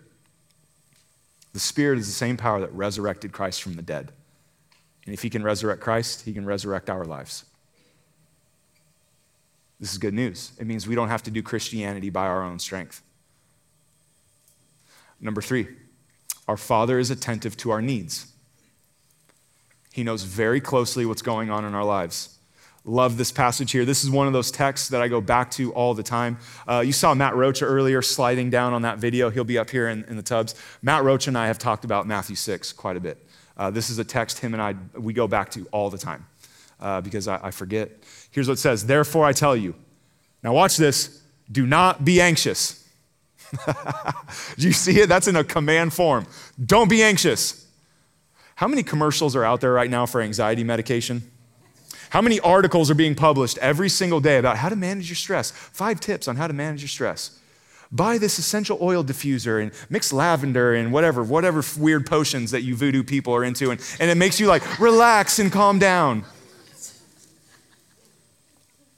The 1.53 1.59
Spirit 1.59 1.99
is 1.99 2.07
the 2.07 2.13
same 2.13 2.35
power 2.35 2.59
that 2.59 2.73
resurrected 2.73 3.31
Christ 3.31 3.61
from 3.61 3.75
the 3.75 3.81
dead. 3.81 4.11
And 5.05 5.13
if 5.13 5.21
He 5.21 5.29
can 5.29 5.43
resurrect 5.43 5.81
Christ, 5.81 6.25
He 6.25 6.33
can 6.33 6.45
resurrect 6.45 6.89
our 6.89 7.05
lives. 7.05 7.45
This 9.79 9.91
is 9.91 9.97
good 9.97 10.13
news. 10.13 10.53
It 10.59 10.65
means 10.65 10.87
we 10.87 10.95
don't 10.95 11.09
have 11.09 11.23
to 11.23 11.31
do 11.31 11.43
Christianity 11.43 12.09
by 12.09 12.25
our 12.25 12.43
own 12.43 12.57
strength. 12.59 13.01
Number 15.19 15.41
three, 15.41 15.67
our 16.47 16.57
Father 16.57 16.99
is 16.99 17.11
attentive 17.11 17.55
to 17.57 17.71
our 17.71 17.81
needs. 17.81 18.33
He 19.91 20.03
knows 20.03 20.23
very 20.23 20.59
closely 20.59 21.05
what's 21.05 21.21
going 21.21 21.49
on 21.49 21.65
in 21.65 21.75
our 21.75 21.85
lives. 21.85 22.32
Love 22.85 23.17
this 23.17 23.31
passage 23.31 23.71
here. 23.71 23.85
This 23.85 24.03
is 24.03 24.09
one 24.09 24.27
of 24.27 24.33
those 24.33 24.51
texts 24.51 24.89
that 24.89 25.01
I 25.01 25.07
go 25.07 25.21
back 25.21 25.49
to 25.51 25.71
all 25.73 25.93
the 25.93 26.03
time. 26.03 26.37
Uh, 26.67 26.83
you 26.85 26.91
saw 26.91 27.13
Matt 27.13 27.33
Rocha 27.33 27.63
earlier 27.63 28.01
sliding 28.01 28.49
down 28.49 28.73
on 28.73 28.81
that 28.81 28.97
video. 28.97 29.29
He'll 29.29 29.45
be 29.45 29.57
up 29.57 29.69
here 29.69 29.87
in, 29.87 30.03
in 30.05 30.17
the 30.17 30.23
tubs. 30.23 30.53
Matt 30.81 31.03
Rocha 31.03 31.29
and 31.29 31.37
I 31.37 31.47
have 31.47 31.57
talked 31.57 31.85
about 31.85 32.07
Matthew 32.07 32.35
6 32.35 32.73
quite 32.73 32.97
a 32.97 32.99
bit. 32.99 33.25
Uh, 33.55 33.69
this 33.69 33.89
is 33.89 33.99
a 33.99 34.03
text 34.03 34.39
him 34.39 34.53
and 34.53 34.61
I, 34.61 34.75
we 34.99 35.13
go 35.13 35.27
back 35.27 35.49
to 35.51 35.65
all 35.71 35.89
the 35.89 35.97
time 35.97 36.25
uh, 36.81 36.99
because 36.99 37.27
I, 37.27 37.39
I 37.41 37.51
forget. 37.51 37.89
Here's 38.31 38.49
what 38.49 38.55
it 38.55 38.61
says 38.61 38.85
Therefore, 38.85 39.25
I 39.25 39.31
tell 39.31 39.55
you. 39.55 39.75
Now, 40.43 40.53
watch 40.53 40.75
this. 40.75 41.21
Do 41.49 41.65
not 41.65 42.03
be 42.03 42.19
anxious. 42.19 42.85
Do 44.57 44.67
you 44.67 44.73
see 44.73 44.99
it? 44.99 45.07
That's 45.07 45.29
in 45.29 45.37
a 45.37 45.43
command 45.43 45.93
form. 45.93 46.25
Don't 46.63 46.89
be 46.89 47.01
anxious. 47.01 47.65
How 48.55 48.67
many 48.67 48.83
commercials 48.83 49.37
are 49.37 49.45
out 49.45 49.61
there 49.61 49.71
right 49.71 49.89
now 49.89 50.05
for 50.05 50.21
anxiety 50.21 50.63
medication? 50.65 51.31
How 52.13 52.21
many 52.21 52.39
articles 52.41 52.91
are 52.91 52.93
being 52.93 53.15
published 53.15 53.57
every 53.57 53.89
single 53.89 54.19
day 54.19 54.37
about 54.37 54.57
how 54.57 54.69
to 54.69 54.75
manage 54.75 55.09
your 55.09 55.15
stress? 55.15 55.49
Five 55.49 55.99
tips 55.99 56.27
on 56.27 56.35
how 56.35 56.45
to 56.45 56.53
manage 56.53 56.83
your 56.83 56.87
stress. 56.87 57.39
Buy 57.91 58.19
this 58.19 58.37
essential 58.37 58.77
oil 58.81 59.03
diffuser 59.03 59.59
and 59.59 59.71
mix 59.89 60.13
lavender 60.13 60.75
and 60.75 60.93
whatever, 60.93 61.23
whatever 61.23 61.63
weird 61.75 62.05
potions 62.05 62.51
that 62.51 62.61
you 62.61 62.75
voodoo 62.75 63.01
people 63.01 63.33
are 63.33 63.43
into, 63.43 63.71
and, 63.71 63.81
and 63.99 64.11
it 64.11 64.15
makes 64.15 64.39
you 64.39 64.45
like 64.45 64.77
relax 64.77 65.39
and 65.39 65.51
calm 65.51 65.79
down. 65.79 66.23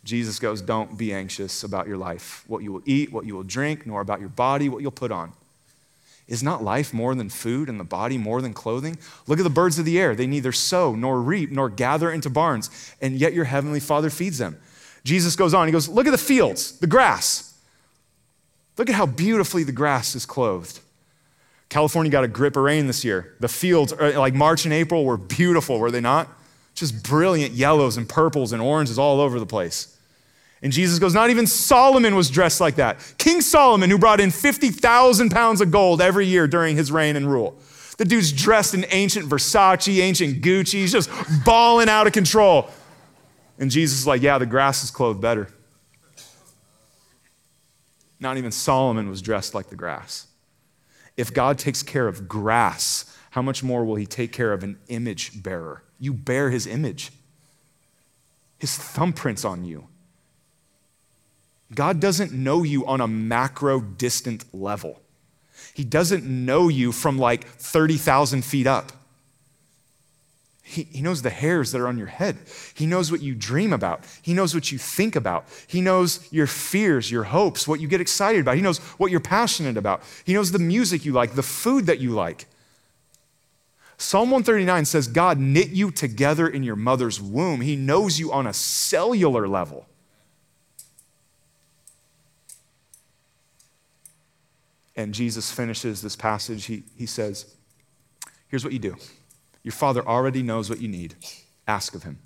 Jesus 0.04 0.38
goes, 0.38 0.62
Don't 0.62 0.98
be 0.98 1.14
anxious 1.14 1.64
about 1.64 1.88
your 1.88 1.98
life, 1.98 2.44
what 2.48 2.64
you 2.64 2.74
will 2.74 2.84
eat, 2.86 3.14
what 3.14 3.26
you 3.26 3.34
will 3.34 3.44
drink, 3.44 3.88
nor 3.88 4.02
about 4.02 4.20
your 4.20 4.28
body, 4.28 4.68
what 4.68 4.82
you'll 4.82 4.92
put 4.92 5.14
on. 5.14 5.32
Is 6.28 6.42
not 6.42 6.64
life 6.64 6.94
more 6.94 7.14
than 7.14 7.30
food 7.30 7.70
and 7.70 7.80
the 7.80 7.84
body 7.84 8.18
more 8.18 8.42
than 8.42 8.54
clothing? 8.54 8.98
Look 9.28 9.40
at 9.40 9.44
the 9.44 9.50
birds 9.50 9.78
of 9.78 9.86
the 9.86 10.00
air. 10.00 10.16
They 10.16 10.26
neither 10.26 10.52
sow 10.52 10.96
nor 10.96 11.22
reap 11.22 11.52
nor 11.52 11.70
gather 11.70 12.12
into 12.12 12.32
barns, 12.32 12.70
and 13.00 13.16
yet 13.16 13.34
your 13.34 13.46
heavenly 13.46 13.80
Father 13.80 14.10
feeds 14.10 14.40
them. 14.40 14.58
Jesus 15.04 15.36
goes 15.36 15.54
on, 15.54 15.68
he 15.68 15.72
goes, 15.72 15.88
Look 15.88 16.08
at 16.08 16.12
the 16.12 16.18
fields, 16.18 16.80
the 16.80 16.88
grass. 16.88 17.54
Look 18.78 18.90
at 18.90 18.96
how 18.96 19.06
beautifully 19.06 19.64
the 19.64 19.72
grass 19.72 20.16
is 20.16 20.26
clothed. 20.26 20.80
California 21.70 22.12
got 22.12 22.24
a 22.24 22.28
grip 22.28 22.58
of 22.58 22.64
rain 22.64 22.88
this 22.88 23.06
year. 23.06 23.36
The 23.40 23.48
fields, 23.48 23.94
uh, 23.94 24.14
like 24.18 24.34
March 24.34 24.66
and 24.66 24.74
April, 24.74 25.06
were 25.06 25.18
beautiful, 25.18 25.80
were 25.80 25.92
they 25.92 26.02
not? 26.02 26.28
Just 26.74 27.04
brilliant 27.04 27.54
yellows 27.54 27.98
and 27.98 28.10
purples 28.10 28.52
and 28.52 28.62
oranges 28.62 29.00
all 29.00 29.22
over 29.22 29.40
the 29.40 29.46
place. 29.46 29.95
And 30.62 30.72
Jesus 30.72 31.00
goes, 31.00 31.14
Not 31.14 31.30
even 31.30 31.48
Solomon 31.48 32.16
was 32.16 32.30
dressed 32.30 32.62
like 32.62 32.76
that. 32.76 33.14
King 33.18 33.42
Solomon, 33.42 33.90
who 33.90 33.98
brought 33.98 34.20
in 34.20 34.32
50,000 34.32 35.30
pounds 35.30 35.62
of 35.62 35.72
gold 35.72 36.02
every 36.02 36.26
year 36.26 36.48
during 36.48 36.76
his 36.76 36.92
reign 36.92 37.16
and 37.16 37.30
rule. 37.30 37.60
The 37.98 38.06
dude's 38.06 38.32
dressed 38.32 38.74
in 38.74 38.86
ancient 38.90 39.30
Versace, 39.30 40.02
ancient 40.02 40.42
Gucci. 40.42 40.74
He's 40.74 40.92
just 40.92 41.10
balling 41.46 41.88
out 41.90 42.08
of 42.08 42.14
control. 42.14 42.70
And 43.58 43.72
Jesus 43.72 44.00
is 44.00 44.08
like, 44.08 44.22
Yeah, 44.22 44.38
the 44.38 44.46
grass 44.46 44.84
is 44.84 44.92
clothed 44.92 45.22
better. 45.22 45.50
Not 48.20 48.38
even 48.38 48.52
Solomon 48.52 49.10
was 49.10 49.22
dressed 49.22 49.54
like 49.54 49.68
the 49.70 49.76
grass. 49.76 50.28
If 51.18 51.34
God 51.34 51.58
takes 51.58 51.84
care 51.84 52.08
of 52.08 52.28
grass, 52.28 53.16
how 53.32 53.42
much 53.42 53.64
more 53.64 53.86
will 53.86 53.96
he 53.96 54.06
take 54.06 54.32
care 54.32 54.54
of 54.54 54.64
an 54.64 54.78
image 54.88 55.44
bearer? 55.44 55.84
You 56.00 56.14
bear 56.14 56.50
his 56.50 56.66
image, 56.68 57.12
his 58.60 58.72
thumbprints 58.72 59.48
on 59.48 59.64
you. 59.64 59.88
God 61.76 62.00
doesn't 62.00 62.32
know 62.32 62.64
you 62.64 62.86
on 62.86 63.02
a 63.02 63.08
macro 63.08 63.82
distant 63.82 64.46
level. 64.54 65.02
He 65.74 65.84
doesn't 65.84 66.24
know 66.24 66.70
you 66.70 66.92
from 66.92 67.18
like 67.18 67.46
30,000 67.46 68.44
feet 68.44 68.66
up. 68.66 68.94
He, 70.64 70.84
he 70.84 71.02
knows 71.02 71.22
the 71.22 71.30
hairs 71.30 71.72
that 71.72 71.82
are 71.82 71.88
on 71.88 71.98
your 71.98 72.08
head. 72.08 72.38
He 72.74 72.88
knows 72.88 73.12
what 73.12 73.22
you 73.22 73.36
dream 73.36 73.72
about. 73.72 74.04
He 74.22 74.34
knows 74.34 74.56
what 74.56 74.72
you 74.72 74.80
think 74.80 75.16
about. 75.16 75.46
He 75.68 75.80
knows 75.80 76.28
your 76.32 76.48
fears, 76.48 77.12
your 77.12 77.26
hopes, 77.26 77.68
what 77.68 77.80
you 77.80 77.88
get 77.88 78.02
excited 78.02 78.42
about. 78.42 78.56
He 78.56 78.62
knows 78.62 78.80
what 78.98 79.12
you're 79.12 79.20
passionate 79.20 79.78
about. 79.78 80.02
He 80.24 80.34
knows 80.34 80.52
the 80.52 80.60
music 80.60 81.06
you 81.06 81.12
like, 81.12 81.36
the 81.36 81.44
food 81.44 81.86
that 81.86 82.00
you 82.00 82.12
like. 82.12 82.48
Psalm 83.98 84.32
139 84.32 84.86
says 84.86 85.08
God 85.08 85.40
knit 85.40 85.70
you 85.70 85.92
together 85.92 86.48
in 86.48 86.64
your 86.64 86.76
mother's 86.76 87.22
womb. 87.22 87.62
He 87.62 87.76
knows 87.76 88.20
you 88.20 88.32
on 88.32 88.48
a 88.48 88.54
cellular 88.54 89.48
level. 89.48 89.86
And 94.96 95.14
Jesus 95.14 95.52
finishes 95.52 96.02
this 96.02 96.16
passage. 96.16 96.66
He, 96.66 96.84
he 96.96 97.06
says, 97.06 97.54
Here's 98.48 98.64
what 98.64 98.74
you 98.74 98.80
do 98.80 98.96
your 99.64 99.72
Father 99.72 100.08
already 100.08 100.44
knows 100.44 100.70
what 100.70 100.80
you 100.80 100.88
need. 100.88 101.16
Ask 101.68 101.96
of 101.96 102.04
Him. 102.04 102.20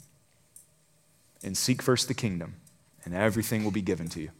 And 1.41 1.55
seek 1.55 1.81
first 1.81 2.07
the 2.07 2.13
kingdom, 2.13 2.55
and 3.05 3.13
everything 3.13 3.63
will 3.63 3.71
be 3.71 3.81
given 3.81 4.09
to 4.09 4.21
you. 4.21 4.31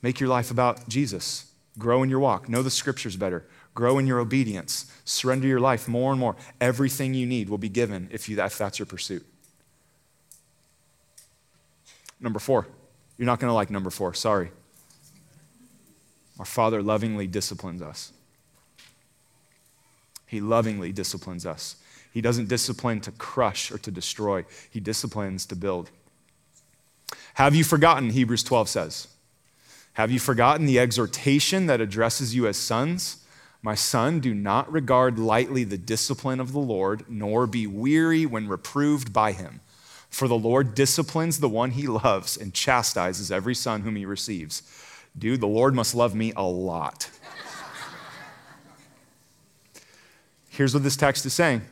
Make 0.00 0.18
your 0.18 0.28
life 0.28 0.50
about 0.50 0.88
Jesus. 0.88 1.52
Grow 1.78 2.02
in 2.02 2.10
your 2.10 2.18
walk. 2.18 2.48
Know 2.48 2.62
the 2.62 2.70
scriptures 2.70 3.16
better. 3.16 3.46
Grow 3.74 3.98
in 3.98 4.06
your 4.06 4.18
obedience. 4.18 4.92
Surrender 5.04 5.46
your 5.46 5.60
life 5.60 5.88
more 5.88 6.10
and 6.10 6.20
more. 6.20 6.36
Everything 6.60 7.14
you 7.14 7.26
need 7.26 7.48
will 7.48 7.58
be 7.58 7.68
given 7.68 8.08
if, 8.10 8.28
you, 8.28 8.42
if 8.42 8.58
that's 8.58 8.78
your 8.78 8.86
pursuit. 8.86 9.24
Number 12.20 12.38
four. 12.38 12.66
You're 13.16 13.26
not 13.26 13.38
going 13.38 13.50
to 13.50 13.54
like 13.54 13.70
number 13.70 13.90
four. 13.90 14.14
Sorry. 14.14 14.50
Our 16.42 16.46
Father 16.46 16.82
lovingly 16.82 17.28
disciplines 17.28 17.80
us. 17.80 18.12
He 20.26 20.40
lovingly 20.40 20.90
disciplines 20.90 21.46
us. 21.46 21.76
He 22.12 22.20
doesn't 22.20 22.48
discipline 22.48 23.00
to 23.02 23.12
crush 23.12 23.70
or 23.70 23.78
to 23.78 23.92
destroy, 23.92 24.44
He 24.68 24.80
disciplines 24.80 25.46
to 25.46 25.54
build. 25.54 25.90
Have 27.34 27.54
you 27.54 27.62
forgotten, 27.62 28.10
Hebrews 28.10 28.42
12 28.42 28.68
says? 28.68 29.06
Have 29.92 30.10
you 30.10 30.18
forgotten 30.18 30.66
the 30.66 30.80
exhortation 30.80 31.66
that 31.66 31.80
addresses 31.80 32.34
you 32.34 32.48
as 32.48 32.56
sons? 32.56 33.24
My 33.62 33.76
son, 33.76 34.18
do 34.18 34.34
not 34.34 34.70
regard 34.72 35.20
lightly 35.20 35.62
the 35.62 35.78
discipline 35.78 36.40
of 36.40 36.50
the 36.50 36.58
Lord, 36.58 37.04
nor 37.08 37.46
be 37.46 37.68
weary 37.68 38.26
when 38.26 38.48
reproved 38.48 39.12
by 39.12 39.30
him. 39.30 39.60
For 40.10 40.26
the 40.26 40.34
Lord 40.34 40.74
disciplines 40.74 41.38
the 41.38 41.48
one 41.48 41.70
he 41.70 41.86
loves 41.86 42.36
and 42.36 42.52
chastises 42.52 43.30
every 43.30 43.54
son 43.54 43.82
whom 43.82 43.94
he 43.94 44.04
receives. 44.04 44.64
Dude, 45.18 45.40
the 45.40 45.46
Lord 45.46 45.74
must 45.74 45.94
love 45.94 46.14
me 46.14 46.32
a 46.36 46.42
lot. 46.42 47.10
Here's 50.48 50.74
what 50.74 50.82
this 50.82 50.96
text 50.96 51.24
is 51.26 51.32
saying 51.32 51.62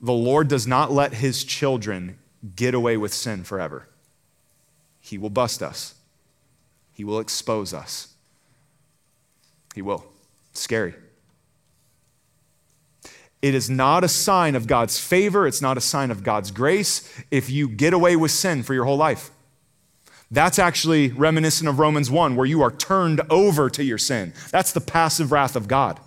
The 0.00 0.12
Lord 0.12 0.48
does 0.48 0.66
not 0.66 0.90
let 0.92 1.14
his 1.14 1.44
children 1.44 2.18
get 2.56 2.74
away 2.74 2.96
with 2.96 3.14
sin 3.14 3.44
forever. 3.44 3.88
He 5.00 5.18
will 5.18 5.30
bust 5.30 5.62
us, 5.62 5.94
he 6.92 7.04
will 7.04 7.20
expose 7.20 7.72
us. 7.72 8.08
He 9.74 9.80
will. 9.80 10.04
scary. 10.52 10.94
It 13.40 13.54
is 13.54 13.68
not 13.68 14.04
a 14.04 14.08
sign 14.08 14.54
of 14.54 14.66
God's 14.66 14.98
favor. 14.98 15.46
It's 15.46 15.62
not 15.62 15.76
a 15.76 15.80
sign 15.80 16.10
of 16.10 16.22
God's 16.22 16.50
grace 16.50 17.08
if 17.30 17.50
you 17.50 17.68
get 17.68 17.92
away 17.92 18.14
with 18.14 18.30
sin 18.30 18.62
for 18.62 18.74
your 18.74 18.84
whole 18.84 18.96
life. 18.96 19.30
That's 20.32 20.58
actually 20.58 21.10
reminiscent 21.10 21.68
of 21.68 21.78
Romans 21.78 22.10
1, 22.10 22.36
where 22.36 22.46
you 22.46 22.62
are 22.62 22.70
turned 22.70 23.20
over 23.28 23.68
to 23.68 23.84
your 23.84 23.98
sin. 23.98 24.32
That's 24.50 24.72
the 24.72 24.80
passive 24.80 25.30
wrath 25.30 25.54
of 25.54 25.68
God. 25.68 26.00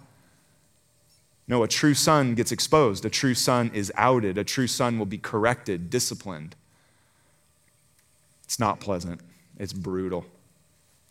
No, 1.47 1.61
a 1.61 1.67
true 1.67 1.93
son 1.93 2.33
gets 2.33 2.51
exposed. 2.51 3.05
A 3.05 3.09
true 3.11 3.35
son 3.35 3.69
is 3.71 3.93
outed. 3.95 4.39
A 4.39 4.43
true 4.43 4.65
son 4.65 4.97
will 4.97 5.05
be 5.05 5.19
corrected, 5.19 5.91
disciplined. 5.91 6.55
It's 8.43 8.59
not 8.59 8.79
pleasant, 8.79 9.21
it's 9.59 9.73
brutal. 9.73 10.25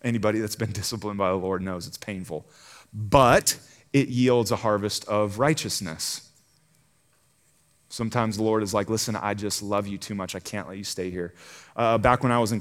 Anybody 0.02 0.40
that's 0.40 0.56
been 0.56 0.72
disciplined 0.72 1.18
by 1.18 1.28
the 1.30 1.36
Lord 1.36 1.62
knows 1.62 1.86
it's 1.86 1.96
painful. 1.96 2.44
But 2.92 3.56
it 3.92 4.08
yields 4.08 4.50
a 4.50 4.56
harvest 4.56 5.06
of 5.06 5.38
righteousness. 5.38 6.28
Sometimes 7.88 8.38
the 8.38 8.42
Lord 8.42 8.64
is 8.64 8.74
like, 8.74 8.90
listen, 8.90 9.14
I 9.14 9.34
just 9.34 9.62
love 9.62 9.86
you 9.86 9.98
too 9.98 10.16
much. 10.16 10.34
I 10.34 10.40
can't 10.40 10.66
let 10.66 10.76
you 10.78 10.84
stay 10.84 11.10
here. 11.10 11.32
Uh, 11.76 11.96
back 11.96 12.24
when 12.24 12.32
I 12.32 12.40
was 12.40 12.50
in 12.50 12.60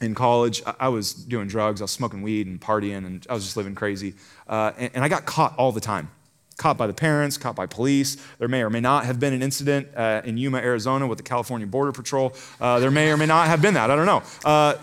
in 0.00 0.14
college, 0.14 0.62
I 0.80 0.88
was 0.88 1.14
doing 1.14 1.48
drugs, 1.48 1.80
I 1.80 1.84
was 1.84 1.90
smoking 1.90 2.22
weed 2.22 2.46
and 2.46 2.60
partying, 2.60 3.06
and 3.06 3.26
I 3.28 3.34
was 3.34 3.44
just 3.44 3.56
living 3.56 3.74
crazy. 3.74 4.14
Uh, 4.48 4.72
and, 4.76 4.90
and, 4.94 5.04
I 5.04 5.08
got 5.08 5.24
caught 5.24 5.56
all 5.56 5.72
the 5.72 5.80
time. 5.80 6.10
Caught 6.56 6.78
by 6.78 6.86
the 6.86 6.94
parents, 6.94 7.36
caught 7.36 7.56
by 7.56 7.66
police. 7.66 8.16
There 8.38 8.48
may 8.48 8.62
or 8.62 8.70
may 8.70 8.80
not 8.80 9.06
have 9.06 9.18
been 9.18 9.32
an 9.32 9.42
incident 9.42 9.88
uh, 9.96 10.22
in 10.24 10.36
Yuma, 10.36 10.58
Arizona 10.58 11.06
with 11.06 11.18
the 11.18 11.24
California 11.24 11.66
Border 11.66 11.92
Patrol. 11.92 12.34
Uh, 12.60 12.78
there 12.78 12.90
may 12.90 13.10
or 13.10 13.16
may 13.16 13.26
not 13.26 13.48
have 13.48 13.60
been 13.60 13.74
that. 13.74 13.90
I 13.90 13.96
don't 13.96 14.06
know. 14.06 14.22
Uh, 14.44 14.76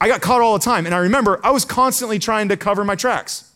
I 0.00 0.08
got 0.08 0.22
caught 0.22 0.40
all 0.40 0.54
the 0.54 0.64
time. 0.64 0.86
And 0.86 0.94
I 0.94 0.98
remember 0.98 1.38
I 1.44 1.50
was 1.50 1.66
constantly 1.66 2.18
trying 2.18 2.48
to 2.48 2.56
cover 2.56 2.84
my 2.84 2.94
tracks. 2.94 3.49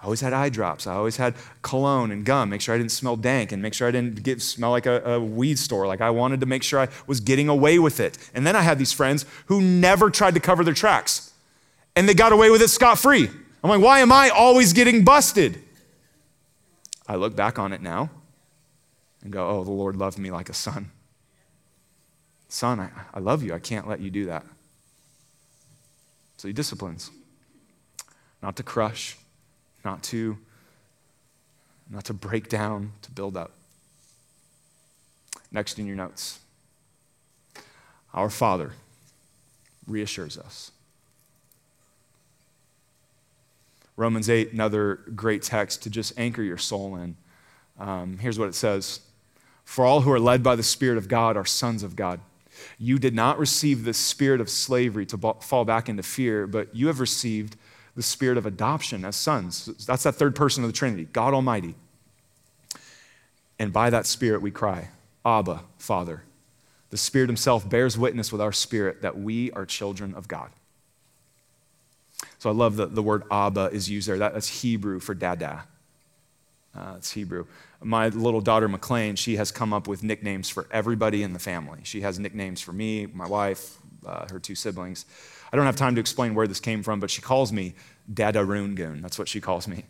I 0.00 0.04
always 0.04 0.20
had 0.20 0.32
eye 0.32 0.48
drops. 0.48 0.86
I 0.86 0.94
always 0.94 1.16
had 1.16 1.34
cologne 1.62 2.12
and 2.12 2.24
gum, 2.24 2.50
make 2.50 2.60
sure 2.60 2.74
I 2.74 2.78
didn't 2.78 2.92
smell 2.92 3.16
dank 3.16 3.50
and 3.50 3.60
make 3.60 3.74
sure 3.74 3.88
I 3.88 3.90
didn't 3.90 4.22
get, 4.22 4.40
smell 4.40 4.70
like 4.70 4.86
a, 4.86 5.02
a, 5.14 5.20
weed 5.20 5.58
store. 5.58 5.88
Like 5.88 6.00
I 6.00 6.10
wanted 6.10 6.38
to 6.40 6.46
make 6.46 6.62
sure 6.62 6.78
I 6.78 6.88
was 7.08 7.18
getting 7.18 7.48
away 7.48 7.80
with 7.80 7.98
it. 7.98 8.16
And 8.32 8.46
then 8.46 8.54
I 8.54 8.62
had 8.62 8.78
these 8.78 8.92
friends 8.92 9.26
who 9.46 9.60
never 9.60 10.08
tried 10.08 10.34
to 10.34 10.40
cover 10.40 10.62
their 10.62 10.74
tracks 10.74 11.32
and 11.96 12.08
they 12.08 12.14
got 12.14 12.32
away 12.32 12.48
with 12.48 12.62
it 12.62 12.68
scot 12.68 12.96
free. 12.96 13.28
I'm 13.62 13.70
like, 13.70 13.80
why 13.80 13.98
am 13.98 14.12
I 14.12 14.28
always 14.28 14.72
getting 14.72 15.04
busted? 15.04 15.60
I 17.08 17.16
look 17.16 17.34
back 17.34 17.58
on 17.58 17.72
it 17.72 17.82
now 17.82 18.10
and 19.22 19.32
go, 19.32 19.48
oh, 19.48 19.64
the 19.64 19.72
Lord 19.72 19.96
loved 19.96 20.16
me 20.16 20.30
like 20.30 20.48
a 20.48 20.54
son. 20.54 20.92
Son, 22.48 22.78
I, 22.78 22.90
I 23.12 23.18
love 23.18 23.42
you. 23.42 23.52
I 23.52 23.58
can't 23.58 23.88
let 23.88 24.00
you 24.00 24.10
do 24.10 24.26
that. 24.26 24.44
So 26.36 26.46
he 26.46 26.54
disciplines. 26.54 27.10
Not 28.40 28.54
to 28.56 28.62
crush, 28.62 29.16
not 29.88 30.02
to, 30.02 30.36
not 31.88 32.04
to 32.04 32.12
break 32.12 32.50
down, 32.50 32.92
to 33.00 33.10
build 33.10 33.38
up. 33.38 33.52
Next 35.50 35.78
in 35.78 35.86
your 35.86 35.96
notes. 35.96 36.40
Our 38.12 38.28
Father 38.28 38.72
reassures 39.86 40.36
us. 40.36 40.72
Romans 43.96 44.28
8, 44.28 44.52
another 44.52 44.96
great 45.16 45.42
text 45.42 45.82
to 45.84 45.90
just 45.90 46.18
anchor 46.18 46.42
your 46.42 46.58
soul 46.58 46.96
in. 46.96 47.16
Um, 47.80 48.18
here's 48.18 48.38
what 48.38 48.48
it 48.48 48.54
says 48.54 49.00
For 49.64 49.86
all 49.86 50.02
who 50.02 50.12
are 50.12 50.20
led 50.20 50.42
by 50.42 50.54
the 50.54 50.62
Spirit 50.62 50.98
of 50.98 51.08
God 51.08 51.34
are 51.34 51.46
sons 51.46 51.82
of 51.82 51.96
God. 51.96 52.20
You 52.78 52.98
did 52.98 53.14
not 53.14 53.38
receive 53.38 53.84
the 53.84 53.94
spirit 53.94 54.40
of 54.42 54.50
slavery 54.50 55.06
to 55.06 55.16
fall 55.40 55.64
back 55.64 55.88
into 55.88 56.02
fear, 56.02 56.46
but 56.46 56.74
you 56.76 56.88
have 56.88 57.00
received 57.00 57.56
the 57.98 58.02
spirit 58.04 58.38
of 58.38 58.46
adoption 58.46 59.04
as 59.04 59.16
sons. 59.16 59.66
That's 59.84 60.04
that 60.04 60.14
third 60.14 60.36
person 60.36 60.62
of 60.62 60.70
the 60.70 60.72
Trinity, 60.72 61.08
God 61.12 61.34
Almighty. 61.34 61.74
And 63.58 63.72
by 63.72 63.90
that 63.90 64.06
spirit 64.06 64.40
we 64.40 64.52
cry, 64.52 64.90
Abba, 65.26 65.64
Father. 65.78 66.22
The 66.90 66.96
Spirit 66.96 67.28
Himself 67.28 67.68
bears 67.68 67.98
witness 67.98 68.30
with 68.30 68.40
our 68.40 68.52
spirit 68.52 69.02
that 69.02 69.18
we 69.18 69.50
are 69.50 69.66
children 69.66 70.14
of 70.14 70.28
God. 70.28 70.50
So 72.38 72.48
I 72.48 72.52
love 72.52 72.76
that 72.76 72.94
the 72.94 73.02
word 73.02 73.24
Abba 73.32 73.70
is 73.72 73.90
used 73.90 74.06
there. 74.06 74.18
That, 74.18 74.32
that's 74.32 74.62
Hebrew 74.62 75.00
for 75.00 75.14
dada. 75.14 75.64
Uh, 76.76 76.94
it's 76.98 77.10
Hebrew. 77.10 77.46
My 77.82 78.10
little 78.10 78.40
daughter, 78.40 78.68
McLean, 78.68 79.16
she 79.16 79.34
has 79.38 79.50
come 79.50 79.72
up 79.72 79.88
with 79.88 80.04
nicknames 80.04 80.48
for 80.48 80.68
everybody 80.70 81.24
in 81.24 81.32
the 81.32 81.40
family. 81.40 81.80
She 81.82 82.02
has 82.02 82.16
nicknames 82.20 82.60
for 82.60 82.72
me, 82.72 83.06
my 83.06 83.26
wife, 83.26 83.76
uh, 84.06 84.26
her 84.30 84.38
two 84.38 84.54
siblings. 84.54 85.04
I 85.52 85.56
don't 85.56 85.66
have 85.66 85.76
time 85.76 85.94
to 85.94 86.00
explain 86.00 86.34
where 86.34 86.46
this 86.46 86.60
came 86.60 86.82
from, 86.82 87.00
but 87.00 87.10
she 87.10 87.22
calls 87.22 87.52
me 87.52 87.74
Dada 88.12 88.40
Roongoon. 88.40 89.00
That's 89.02 89.18
what 89.18 89.28
she 89.28 89.40
calls 89.40 89.66
me. 89.66 89.84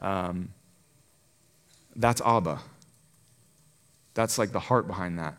Um, 0.00 0.50
that's 1.94 2.20
Abba. 2.22 2.60
That's 4.14 4.38
like 4.38 4.52
the 4.52 4.60
heart 4.60 4.86
behind 4.86 5.18
that. 5.18 5.36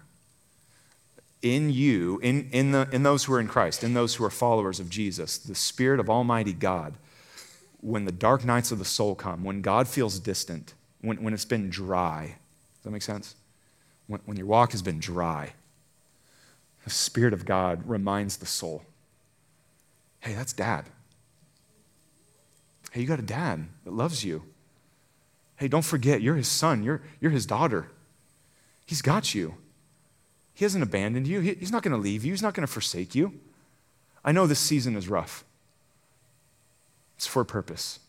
In 1.41 1.69
you, 1.69 2.19
in, 2.23 2.49
in, 2.51 2.71
the, 2.71 2.87
in 2.91 3.03
those 3.03 3.25
who 3.25 3.33
are 3.33 3.39
in 3.39 3.47
Christ, 3.47 3.83
in 3.83 3.93
those 3.93 4.15
who 4.15 4.23
are 4.23 4.29
followers 4.29 4.79
of 4.79 4.89
Jesus, 4.89 5.37
the 5.37 5.55
Spirit 5.55 5.99
of 5.99 6.09
Almighty 6.09 6.53
God, 6.53 6.93
when 7.81 8.05
the 8.05 8.13
dark 8.13 8.45
nights 8.45 8.71
of 8.71 8.79
the 8.79 8.85
soul 8.85 9.13
come, 9.13 9.43
when 9.43 9.61
God 9.61 9.89
feels 9.89 10.19
distant, 10.19 10.73
when, 11.01 11.21
when 11.21 11.33
it's 11.33 11.43
been 11.43 11.69
dry, 11.69 12.37
does 12.75 12.83
that 12.83 12.91
make 12.91 13.01
sense? 13.01 13.35
When, 14.07 14.21
when 14.25 14.37
your 14.37 14.45
walk 14.45 14.71
has 14.71 14.81
been 14.81 14.99
dry, 14.99 15.53
the 16.83 16.89
Spirit 16.89 17.33
of 17.33 17.45
God 17.45 17.87
reminds 17.87 18.37
the 18.37 18.45
soul 18.45 18.83
hey, 20.21 20.33
that's 20.33 20.53
dad. 20.53 20.85
Hey, 22.91 23.01
you 23.01 23.07
got 23.07 23.19
a 23.19 23.23
dad 23.23 23.67
that 23.83 23.91
loves 23.91 24.23
you. 24.23 24.43
Hey, 25.57 25.67
don't 25.67 25.83
forget, 25.83 26.21
you're 26.21 26.35
his 26.35 26.47
son, 26.47 26.81
you're, 26.81 27.01
you're 27.19 27.31
his 27.31 27.45
daughter. 27.45 27.87
He's 28.85 29.01
got 29.01 29.35
you. 29.35 29.55
He 30.53 30.63
hasn't 30.63 30.83
abandoned 30.83 31.27
you. 31.27 31.41
He, 31.41 31.55
he's 31.55 31.71
not 31.71 31.83
going 31.83 31.91
to 31.91 31.97
leave 31.97 32.23
you. 32.23 32.31
He's 32.31 32.41
not 32.41 32.53
going 32.53 32.65
to 32.65 32.71
forsake 32.71 33.15
you. 33.15 33.39
I 34.23 34.31
know 34.31 34.47
this 34.47 34.59
season 34.59 34.95
is 34.95 35.09
rough. 35.09 35.43
It's 37.17 37.27
for 37.27 37.41
a 37.41 37.45
purpose. 37.45 37.99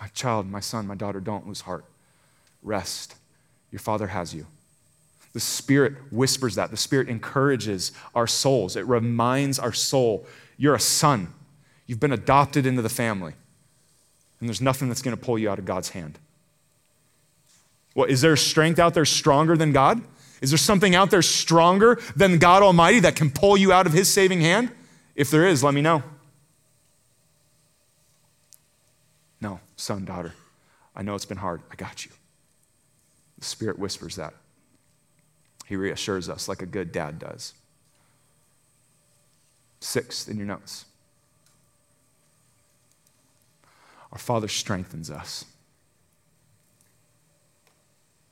My 0.00 0.08
child, 0.08 0.46
my 0.46 0.60
son, 0.60 0.86
my 0.86 0.94
daughter, 0.94 1.20
don't 1.20 1.46
lose 1.46 1.62
heart. 1.62 1.84
Rest. 2.62 3.16
Your 3.70 3.80
father 3.80 4.06
has 4.08 4.34
you. 4.34 4.46
The 5.36 5.40
Spirit 5.40 6.10
whispers 6.10 6.54
that. 6.54 6.70
The 6.70 6.78
Spirit 6.78 7.10
encourages 7.10 7.92
our 8.14 8.26
souls. 8.26 8.74
It 8.74 8.86
reminds 8.86 9.58
our 9.58 9.70
soul 9.70 10.24
you're 10.56 10.74
a 10.74 10.80
son. 10.80 11.28
You've 11.86 12.00
been 12.00 12.12
adopted 12.12 12.64
into 12.64 12.80
the 12.80 12.88
family. 12.88 13.34
And 14.40 14.48
there's 14.48 14.62
nothing 14.62 14.88
that's 14.88 15.02
going 15.02 15.14
to 15.14 15.22
pull 15.22 15.38
you 15.38 15.50
out 15.50 15.58
of 15.58 15.66
God's 15.66 15.90
hand. 15.90 16.18
What, 17.92 18.08
is 18.08 18.22
there 18.22 18.34
strength 18.34 18.78
out 18.78 18.94
there 18.94 19.04
stronger 19.04 19.58
than 19.58 19.72
God? 19.72 20.00
Is 20.40 20.52
there 20.52 20.56
something 20.56 20.94
out 20.94 21.10
there 21.10 21.20
stronger 21.20 22.00
than 22.16 22.38
God 22.38 22.62
Almighty 22.62 23.00
that 23.00 23.14
can 23.14 23.30
pull 23.30 23.58
you 23.58 23.74
out 23.74 23.86
of 23.86 23.92
His 23.92 24.10
saving 24.10 24.40
hand? 24.40 24.70
If 25.14 25.30
there 25.30 25.46
is, 25.46 25.62
let 25.62 25.74
me 25.74 25.82
know. 25.82 26.02
No, 29.42 29.60
son, 29.76 30.06
daughter, 30.06 30.32
I 30.94 31.02
know 31.02 31.14
it's 31.14 31.26
been 31.26 31.36
hard. 31.36 31.60
I 31.70 31.74
got 31.74 32.06
you. 32.06 32.10
The 33.38 33.44
Spirit 33.44 33.78
whispers 33.78 34.16
that. 34.16 34.32
He 35.66 35.76
reassures 35.76 36.28
us 36.30 36.48
like 36.48 36.62
a 36.62 36.66
good 36.66 36.92
dad 36.92 37.18
does. 37.18 37.52
Sixth 39.80 40.28
in 40.28 40.36
your 40.38 40.46
notes. 40.46 40.86
Our 44.12 44.18
Father 44.18 44.48
strengthens 44.48 45.10
us. 45.10 45.44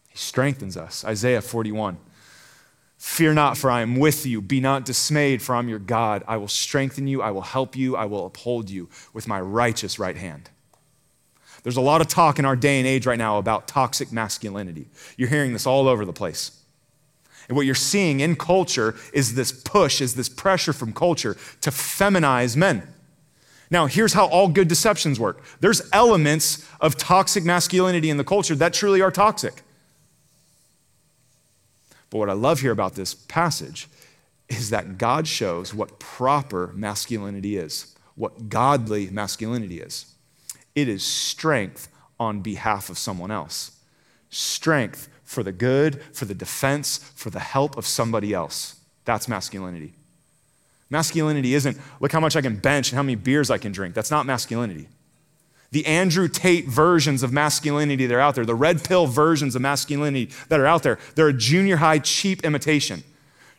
He 0.09 0.16
strengthens 0.16 0.77
us. 0.77 1.05
Isaiah 1.05 1.42
41. 1.42 1.99
Fear 2.99 3.35
not, 3.35 3.59
for 3.59 3.68
I 3.68 3.83
am 3.83 3.97
with 3.97 4.25
you. 4.25 4.40
Be 4.40 4.61
not 4.61 4.85
dismayed, 4.85 5.42
for 5.42 5.57
I'm 5.57 5.68
your 5.68 5.81
God. 5.81 6.23
I 6.29 6.37
will 6.37 6.49
strengthen 6.49 7.09
you. 7.09 7.20
I 7.20 7.33
will 7.33 7.42
help 7.42 7.77
you. 7.77 7.97
I 7.97 8.05
will 8.05 8.25
uphold 8.25 8.70
you 8.70 8.88
with 9.12 9.27
my 9.27 9.40
righteous 9.40 9.99
right 9.99 10.16
hand. 10.16 10.51
There's 11.64 11.77
a 11.77 11.83
lot 11.83 12.01
of 12.01 12.09
talk 12.09 12.38
in 12.38 12.44
our 12.44 12.57
day 12.57 12.79
and 12.79 12.87
age 12.87 13.07
right 13.07 13.18
now 13.18 13.38
about 13.38 13.66
toxic 13.66 14.12
masculinity. 14.12 14.87
You're 15.16 15.29
hearing 15.29 15.53
this 15.53 15.66
all 15.66 15.88
over 15.88 16.05
the 16.05 16.12
place. 16.12 16.61
And 17.48 17.57
what 17.57 17.66
you're 17.66 17.74
seeing 17.74 18.20
in 18.20 18.37
culture 18.37 18.94
is 19.12 19.35
this 19.35 19.52
push, 19.52 20.00
is 20.00 20.14
this 20.14 20.28
pressure 20.28 20.72
from 20.72 20.92
culture 20.92 21.37
to 21.61 21.70
feminize 21.70 22.57
men. 22.57 22.87
Now, 23.70 23.87
here's 23.87 24.12
how 24.12 24.26
all 24.26 24.48
good 24.48 24.68
deceptions 24.68 25.18
work 25.18 25.42
there's 25.61 25.83
elements 25.92 26.68
of 26.80 26.96
toxic 26.96 27.44
masculinity 27.44 28.11
in 28.11 28.16
the 28.16 28.24
culture 28.24 28.54
that 28.54 28.72
truly 28.72 29.00
are 29.00 29.11
toxic. 29.11 29.62
But 32.11 32.18
what 32.18 32.30
I 32.30 32.35
love 32.35 32.61
here 32.61 32.72
about 32.72 32.94
this 32.94 33.14
passage 33.14 33.88
is 34.48 34.70
that 34.70 34.98
God 34.98 35.26
shows 35.26 35.74
what 35.74 35.98
proper 35.98 36.72
masculinity 36.74 37.57
is, 37.57 37.94
what 38.14 38.48
godly 38.48 39.11
masculinity 39.11 39.80
is. 39.80 40.07
It 40.74 40.88
is 40.88 41.02
strength 41.02 41.88
on 42.20 42.40
behalf 42.40 42.90
of 42.90 42.98
someone 42.98 43.30
else, 43.30 43.72
strength 44.30 45.09
for 45.35 45.42
the 45.42 45.53
good, 45.53 46.01
for 46.12 46.25
the 46.25 46.35
defense, 46.35 46.99
for 47.14 47.29
the 47.29 47.40
help 47.40 47.77
of 47.77 47.87
somebody 47.87 48.33
else. 48.33 48.77
That's 49.05 49.29
masculinity. 49.29 49.92
Masculinity 50.88 51.55
isn't 51.55 51.77
look 52.01 52.12
how 52.12 52.20
much 52.20 52.37
I 52.37 52.40
can 52.40 52.57
bench 52.57 52.90
and 52.90 52.97
how 52.97 53.03
many 53.03 53.16
beers 53.16 53.51
I 53.51 53.59
can 53.59 53.73
drink. 53.73 53.94
That's 53.94 54.11
not 54.11 54.25
masculinity 54.25 54.88
the 55.75 55.87
Andrew 55.87 56.29
Tate 56.29 56.68
versions 56.68 57.25
of 57.25 57.33
masculinity 57.33 58.07
that 58.07 58.14
are 58.14 58.20
out 58.20 58.37
there, 58.37 58.47
the 58.47 58.55
red 58.55 58.85
pill 58.85 59.09
versions 59.09 59.57
of 59.57 59.62
masculinity 59.62 60.31
that 60.49 60.61
are 60.61 60.66
out 60.66 60.85
there, 60.85 61.01
they're 61.16 61.27
a 61.27 61.33
junior 61.33 61.79
high 61.79 61.99
cheap 61.99 62.44
imitation. 62.44 63.03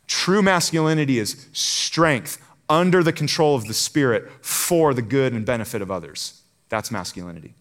True 0.08 0.42
masculinity 0.42 1.20
is 1.20 1.46
strength 1.52 2.42
under 2.70 3.04
the 3.04 3.12
control 3.12 3.54
of 3.54 3.66
the 3.66 3.74
Spirit 3.74 4.32
for 4.42 4.94
the 4.94 5.02
good 5.02 5.34
and 5.34 5.46
benefit 5.46 5.82
of 5.82 5.92
others. 5.92 6.42
That's 6.70 6.90
masculinity. 6.90 7.54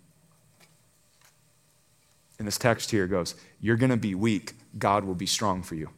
And 2.38 2.46
this 2.46 2.58
text 2.58 2.90
here 2.90 3.06
goes, 3.06 3.34
You're 3.60 3.76
going 3.76 3.90
to 3.90 3.96
be 3.96 4.14
weak, 4.14 4.54
God 4.78 5.04
will 5.04 5.14
be 5.14 5.26
strong 5.26 5.62
for 5.62 5.74
you. 5.74 5.90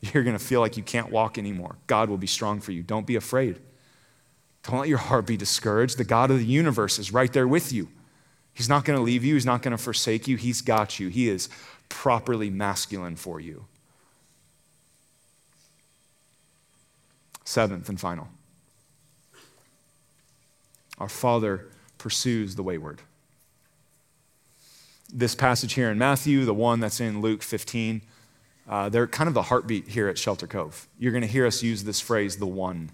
You're 0.00 0.22
going 0.22 0.38
to 0.38 0.44
feel 0.44 0.60
like 0.60 0.76
you 0.76 0.82
can't 0.82 1.10
walk 1.10 1.38
anymore. 1.38 1.76
God 1.86 2.08
will 2.08 2.18
be 2.18 2.26
strong 2.26 2.60
for 2.60 2.72
you. 2.72 2.82
Don't 2.82 3.06
be 3.06 3.16
afraid. 3.16 3.58
Don't 4.62 4.80
let 4.80 4.88
your 4.88 4.98
heart 4.98 5.26
be 5.26 5.36
discouraged. 5.36 5.96
The 5.96 6.04
God 6.04 6.30
of 6.30 6.38
the 6.38 6.44
universe 6.44 6.98
is 6.98 7.12
right 7.12 7.32
there 7.32 7.48
with 7.48 7.72
you. 7.72 7.88
He's 8.52 8.68
not 8.68 8.84
going 8.84 8.98
to 8.98 9.02
leave 9.02 9.24
you, 9.24 9.34
He's 9.34 9.46
not 9.46 9.62
going 9.62 9.76
to 9.76 9.82
forsake 9.82 10.28
you. 10.28 10.36
He's 10.36 10.62
got 10.62 10.98
you. 10.98 11.08
He 11.08 11.28
is 11.28 11.48
properly 11.88 12.50
masculine 12.50 13.16
for 13.16 13.40
you. 13.40 13.66
Seventh 17.44 17.88
and 17.88 18.00
final 18.00 18.28
our 20.98 21.08
Father 21.08 21.66
pursues 21.98 22.54
the 22.54 22.62
wayward. 22.62 23.02
This 25.12 25.34
passage 25.34 25.74
here 25.74 25.90
in 25.90 25.98
Matthew, 25.98 26.44
the 26.44 26.54
one 26.54 26.80
that's 26.80 27.00
in 27.00 27.20
Luke 27.20 27.42
15, 27.42 28.02
uh, 28.68 28.88
they're 28.88 29.06
kind 29.06 29.28
of 29.28 29.34
the 29.34 29.42
heartbeat 29.42 29.88
here 29.88 30.08
at 30.08 30.18
Shelter 30.18 30.46
Cove. 30.46 30.88
You're 30.98 31.12
going 31.12 31.22
to 31.22 31.28
hear 31.28 31.46
us 31.46 31.62
use 31.62 31.84
this 31.84 32.00
phrase, 32.00 32.38
the 32.38 32.46
one 32.46 32.90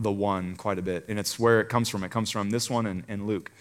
the 0.00 0.10
one 0.10 0.56
quite 0.56 0.78
a 0.78 0.82
bit, 0.82 1.04
and 1.08 1.18
it's 1.18 1.38
where 1.38 1.60
it 1.60 1.68
comes 1.68 1.88
from. 1.88 2.02
It 2.02 2.10
comes 2.10 2.30
from 2.30 2.50
this 2.50 2.70
one 2.70 2.86
and, 2.86 3.04
and 3.06 3.26
Luke. 3.26 3.52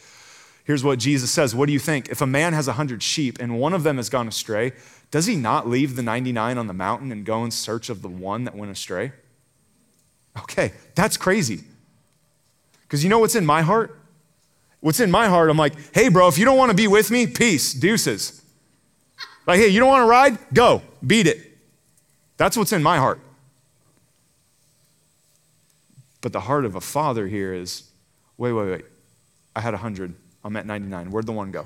Here's 0.64 0.84
what 0.84 0.98
Jesus 1.00 1.30
says 1.30 1.54
What 1.54 1.68
do 1.68 1.74
you 1.74 1.80
think? 1.80 2.10
If 2.10 2.22
a 2.22 2.28
man 2.28 2.54
has 2.54 2.68
a 2.68 2.74
hundred 2.74 3.04
sheep 3.04 3.38
and 3.40 3.60
one 3.60 3.74
of 3.74 3.84
them 3.84 3.98
has 3.98 4.10
gone 4.10 4.28
astray, 4.28 4.72
does 5.12 5.26
he 5.26 5.36
not 5.36 5.68
leave 5.68 5.96
the 5.96 6.02
99 6.02 6.58
on 6.58 6.68
the 6.68 6.74
mountain 6.74 7.12
and 7.12 7.26
go 7.26 7.44
in 7.44 7.52
search 7.52 7.90
of 7.90 8.02
the 8.02 8.08
one 8.08 8.46
that 8.46 8.56
went 8.56 8.72
astray? 8.72 9.12
Okay, 10.38 10.72
that's 10.96 11.18
crazy. 11.18 11.64
Because 12.84 13.04
you 13.04 13.10
know 13.10 13.20
what's 13.20 13.36
in 13.36 13.46
my 13.46 13.62
heart? 13.62 13.99
What's 14.82 15.00
in 15.00 15.12
my 15.12 15.28
heart, 15.28 15.50
I'm 15.50 15.58
like, 15.58 15.74
hey, 15.94 16.10
bro, 16.10 16.28
if 16.28 16.38
you 16.38 16.46
don't 16.46 16.58
want 16.58 16.72
to 16.72 16.76
be 16.76 16.88
with 16.88 17.12
me, 17.12 17.28
peace, 17.28 17.74
deuces. 17.74 18.42
Like, 19.46 19.60
hey, 19.60 19.68
you 19.68 19.80
don't 19.80 19.90
want 19.90 20.04
to 20.04 20.08
ride? 20.08 20.38
Go, 20.54 20.82
beat 21.06 21.28
it. 21.28 21.58
That's 22.38 22.56
what's 22.56 22.72
in 22.72 22.82
my 22.82 22.98
heart. 22.98 23.20
But 26.22 26.34
the 26.34 26.40
heart 26.42 26.66
of 26.66 26.76
a 26.76 26.82
father 26.82 27.28
here 27.28 27.54
is 27.54 27.90
wait, 28.38 28.54
wait, 28.54 28.70
wait. 28.70 28.86
I 29.56 29.62
had 29.62 29.74
100. 29.74 30.14
I'm 30.44 30.56
at 30.56 30.66
99. 30.66 31.12
Where'd 31.12 31.26
the 31.26 31.32
one 31.32 31.52
go? 31.52 31.66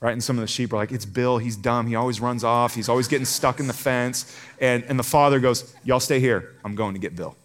Right? 0.00 0.12
And 0.12 0.24
some 0.24 0.36
of 0.36 0.40
the 0.40 0.46
sheep 0.46 0.72
are 0.72 0.76
like, 0.76 0.92
it's 0.92 1.04
Bill. 1.04 1.38
He's 1.38 1.56
dumb. 1.56 1.86
He 1.86 1.94
always 1.94 2.20
runs 2.20 2.42
off. 2.42 2.74
He's 2.74 2.88
always 2.88 3.06
getting 3.06 3.26
stuck 3.26 3.60
in 3.60 3.66
the 3.66 3.72
fence. 3.72 4.36
And, 4.60 4.82
and 4.84 4.98
the 4.98 5.04
father 5.04 5.40
goes, 5.40 5.74
Y'all 5.84 6.00
stay 6.00 6.20
here. 6.20 6.56
I'm 6.64 6.74
going 6.74 6.94
to 6.94 7.00
get 7.00 7.14
Bill. 7.14 7.36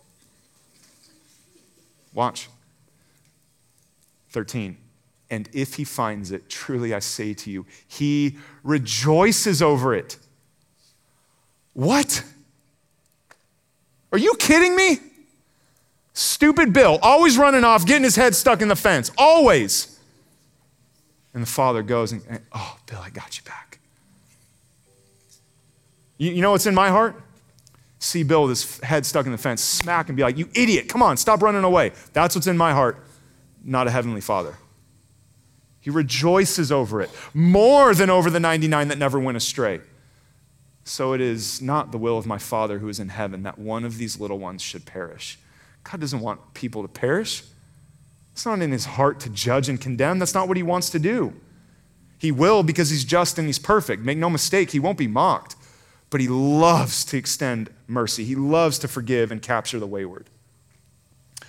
Watch. 2.14 2.48
13. 4.36 4.76
And 5.30 5.50
if 5.54 5.76
he 5.76 5.86
finds 5.86 6.32
it, 6.32 6.50
truly 6.50 6.94
I 6.94 7.00
say 7.00 7.34
to 7.34 7.50
you, 7.50 7.66
he 7.88 8.38
rejoices 8.64 9.62
over 9.62 9.96
it. 9.96 10.18
What? 11.72 12.22
Are 14.12 14.18
you 14.18 14.36
kidding 14.38 14.76
me? 14.76 15.00
Stupid 16.14 16.74
Bill, 16.74 17.00
always 17.02 17.38
running 17.38 17.64
off, 17.64 17.86
getting 17.86 18.04
his 18.04 18.18
head 18.18 18.36
stuck 18.36 18.62
in 18.62 18.68
the 18.68 18.76
fence, 18.76 19.10
always. 19.18 19.98
And 21.34 21.42
the 21.42 21.48
father 21.48 21.82
goes 21.82 22.12
and, 22.12 22.22
and 22.30 22.42
oh, 22.52 22.78
Bill, 22.86 23.00
I 23.00 23.10
got 23.10 23.38
you 23.38 23.44
back. 23.46 23.80
You, 26.18 26.32
you 26.32 26.42
know 26.42 26.52
what's 26.52 26.66
in 26.66 26.76
my 26.76 26.90
heart? 26.90 27.22
See 28.00 28.24
Bill 28.24 28.44
with 28.44 28.50
his 28.50 28.80
head 28.82 29.06
stuck 29.06 29.26
in 29.26 29.32
the 29.32 29.38
fence, 29.38 29.62
smack 29.62 30.10
and 30.10 30.18
be 30.18 30.24
like, 30.24 30.38
You 30.38 30.50
idiot, 30.54 30.90
come 30.90 31.02
on, 31.02 31.16
stop 31.16 31.42
running 31.42 31.64
away. 31.64 31.94
That's 32.12 32.36
what's 32.36 32.48
in 32.48 32.58
my 32.58 32.74
heart, 32.74 33.02
not 33.66 33.88
a 33.88 33.92
heavenly 33.92 34.22
father. 34.22 34.56
He 35.82 35.90
rejoices 35.90 36.72
over 36.72 37.02
it 37.02 37.12
more 37.34 37.94
than 37.94 38.10
over 38.10 38.30
the 38.30 38.40
99 38.40 38.88
that 38.88 38.98
never 38.98 39.20
went 39.20 39.38
astray. 39.38 39.82
So 40.84 41.14
it 41.14 41.22
is 41.22 41.62
not 41.62 41.92
the 41.92 41.98
will 41.98 42.18
of 42.18 42.26
my 42.26 42.38
Father 42.38 42.80
who 42.80 42.88
is 42.90 43.00
in 43.00 43.10
heaven 43.10 43.44
that 43.44 43.58
one 43.58 43.84
of 43.84 43.98
these 43.98 44.20
little 44.20 44.38
ones 44.38 44.62
should 44.62 44.86
perish. 44.86 45.40
God 45.84 46.00
doesn't 46.00 46.22
want 46.22 46.54
people 46.54 46.84
to 46.84 46.88
perish. 46.88 47.44
It's 48.34 48.46
not 48.46 48.62
in 48.62 48.72
his 48.72 48.86
heart 48.86 49.20
to 49.22 49.30
judge 49.30 49.70
and 49.70 49.82
condemn. 49.82 50.20
That's 50.20 50.34
not 50.34 50.48
what 50.48 50.58
he 50.58 50.64
wants 50.64 50.90
to 50.92 51.00
do. 51.00 51.34
He 52.18 52.32
will 52.32 52.64
because 52.64 52.90
he's 52.90 53.04
just 53.04 53.38
and 53.38 53.48
he's 53.48 53.60
perfect. 53.60 54.04
Make 54.04 54.18
no 54.18 54.30
mistake, 54.30 54.72
he 54.72 54.80
won't 54.80 54.98
be 54.98 55.08
mocked. 55.08 55.56
But 56.10 56.22
he 56.22 56.28
loves 56.28 57.04
to 57.06 57.18
extend 57.18 57.70
mercy, 57.88 58.24
he 58.24 58.36
loves 58.36 58.80
to 58.80 58.88
forgive 58.88 59.32
and 59.32 59.42
capture 59.42 59.80
the 59.80 59.88
wayward. 59.88 60.30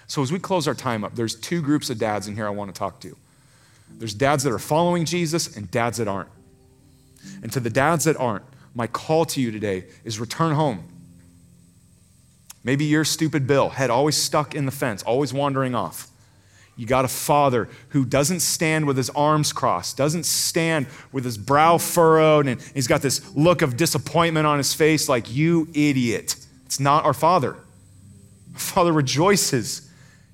So, 0.07 0.23
as 0.23 0.31
we 0.31 0.39
close 0.39 0.69
our 0.69 0.75
time 0.75 1.05
up, 1.05 1.15
there's 1.15 1.35
two 1.35 1.61
groups 1.61 1.91
of 1.91 1.99
dads 1.99 2.29
in 2.29 2.35
here 2.35 2.47
I 2.47 2.51
want 2.51 2.73
to 2.73 2.79
talk 2.79 3.01
to. 3.01 3.17
There's 3.99 4.15
dads 4.15 4.45
that 4.45 4.53
are 4.53 4.59
following 4.59 5.05
Jesus 5.05 5.57
and 5.57 5.71
dads 5.71 5.99
that 5.99 6.09
aren't. 6.09 6.29
And 7.43 7.53
to 7.53 7.61
the 7.61 7.71
dads 7.71 8.05
that 8.05 8.17
aren't, 8.17 8.45
my 8.75 8.87
call 8.87 9.25
to 9.27 9.41
you 9.41 9.51
today 9.51 9.85
is 10.05 10.21
return 10.21 10.55
home. 10.55 10.85
Maybe 12.63 12.85
you're 12.85 13.05
stupid 13.05 13.47
Bill, 13.47 13.71
head 13.71 13.91
always 13.91 14.17
stuck 14.17 14.55
in 14.55 14.67
the 14.67 14.73
fence, 14.73 15.03
always 15.03 15.33
wandering 15.33 15.75
off. 15.75 16.09
You 16.77 16.85
got 16.85 17.07
a 17.07 17.09
father 17.09 17.69
who 17.91 18.05
doesn't 18.05 18.41
stand 18.41 18.87
with 18.87 18.99
his 18.99 19.09
arms 19.11 19.53
crossed, 19.53 19.97
doesn't 19.97 20.27
stand 20.27 20.87
with 21.11 21.25
his 21.25 21.39
brow 21.39 21.79
furrowed, 21.79 22.47
and 22.47 22.61
he's 22.75 22.87
got 22.87 23.01
this 23.01 23.35
look 23.35 23.63
of 23.63 23.77
disappointment 23.79 24.47
on 24.47 24.59
his 24.59 24.75
face 24.75 25.09
like, 25.09 25.35
you 25.35 25.69
idiot. 25.73 26.37
It's 26.67 26.79
not 26.79 27.05
our 27.05 27.15
father. 27.15 27.57
Father 28.55 28.93
rejoices. 28.93 29.86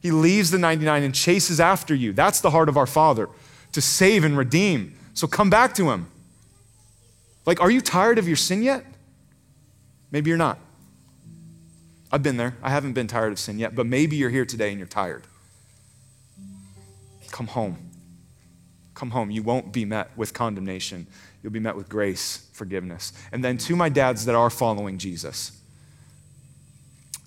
He 0.03 0.11
leaves 0.11 0.51
the 0.51 0.59
99 0.59 1.05
and 1.05 1.15
chases 1.15 1.61
after 1.61 1.95
you. 1.95 2.13
That's 2.13 2.41
the 2.41 2.51
heart 2.51 2.69
of 2.69 2.77
our 2.77 2.89
father 2.89 3.29
to 3.71 3.81
save 3.81 4.25
and 4.25 4.37
redeem. 4.37 4.99
So 5.15 5.29
come 5.29 5.49
back 5.49 5.75
to 5.77 5.91
him. 5.91 6.09
Like, 7.47 7.61
are 7.61 7.71
you 7.71 7.81
tired 7.81 8.19
of 8.19 8.27
your 8.27 8.37
sin 8.37 8.63
yet? 8.63 8.85
Maybe 10.11 10.29
you're 10.29 10.39
not. 10.39 10.59
I've 12.11 12.23
been 12.23 12.37
there. 12.37 12.57
I 12.63 12.71
haven't 12.71 12.93
been 12.93 13.07
tired 13.07 13.33
of 13.33 13.39
sin 13.39 13.59
yet, 13.59 13.75
but 13.75 13.87
maybe 13.87 14.17
you're 14.17 14.31
here 14.31 14.45
today 14.45 14.71
and 14.71 14.79
you're 14.79 14.87
tired. 14.87 15.23
Come 17.31 17.47
home. 17.47 17.79
Come 18.95 19.13
home. 19.13 19.31
You 19.31 19.43
won't 19.43 19.73
be 19.73 19.85
met 19.85 20.11
with 20.17 20.35
condemnation. 20.35 21.07
You'll 21.43 21.53
be 21.53 21.61
met 21.61 21.77
with 21.77 21.89
grace, 21.89 22.49
forgiveness. 22.53 23.13
And 23.33 23.43
then 23.43 23.57
to 23.59 23.75
my 23.75 23.89
dads 23.89 24.27
that 24.27 24.35
are 24.35 24.51
following 24.51 24.99
Jesus, 24.99 25.62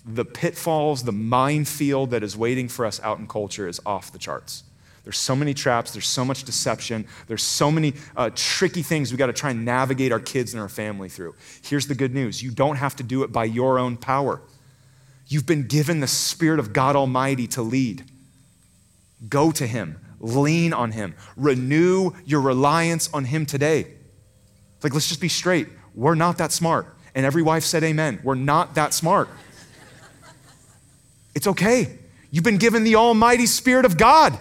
the 0.06 0.24
pitfalls, 0.24 1.02
the 1.02 1.12
minefield 1.12 2.10
that 2.10 2.22
is 2.22 2.36
waiting 2.36 2.68
for 2.68 2.86
us 2.86 3.00
out 3.02 3.18
in 3.18 3.26
culture 3.26 3.66
is 3.66 3.80
off 3.84 4.12
the 4.12 4.18
charts. 4.18 4.62
There's 5.02 5.18
so 5.18 5.36
many 5.36 5.54
traps, 5.54 5.92
there's 5.92 6.06
so 6.06 6.24
much 6.24 6.44
deception, 6.44 7.06
there's 7.26 7.42
so 7.42 7.70
many 7.70 7.94
uh, 8.16 8.30
tricky 8.34 8.82
things 8.82 9.12
we 9.12 9.18
got 9.18 9.26
to 9.26 9.32
try 9.32 9.50
and 9.50 9.64
navigate 9.64 10.12
our 10.12 10.20
kids 10.20 10.52
and 10.52 10.60
our 10.60 10.68
family 10.68 11.08
through. 11.08 11.34
Here's 11.62 11.86
the 11.86 11.94
good 11.94 12.14
news 12.14 12.42
you 12.42 12.50
don't 12.50 12.76
have 12.76 12.96
to 12.96 13.02
do 13.02 13.22
it 13.22 13.32
by 13.32 13.44
your 13.44 13.78
own 13.78 13.96
power. 13.96 14.40
You've 15.28 15.46
been 15.46 15.66
given 15.66 16.00
the 16.00 16.06
Spirit 16.06 16.60
of 16.60 16.72
God 16.72 16.94
Almighty 16.94 17.48
to 17.48 17.62
lead. 17.62 18.04
Go 19.28 19.50
to 19.52 19.66
Him, 19.66 19.98
lean 20.20 20.72
on 20.72 20.92
Him, 20.92 21.14
renew 21.36 22.12
your 22.24 22.40
reliance 22.40 23.08
on 23.12 23.24
Him 23.24 23.44
today. 23.44 23.94
Like, 24.82 24.92
let's 24.92 25.08
just 25.08 25.20
be 25.20 25.28
straight. 25.28 25.68
We're 25.94 26.14
not 26.14 26.38
that 26.38 26.52
smart. 26.52 26.96
And 27.14 27.24
every 27.24 27.42
wife 27.42 27.64
said, 27.64 27.82
Amen. 27.82 28.20
We're 28.22 28.34
not 28.34 28.74
that 28.74 28.92
smart. 28.92 29.28
It's 31.36 31.46
okay. 31.46 31.98
You've 32.30 32.44
been 32.44 32.56
given 32.56 32.82
the 32.82 32.96
Almighty 32.96 33.44
Spirit 33.44 33.84
of 33.84 33.98
God, 33.98 34.36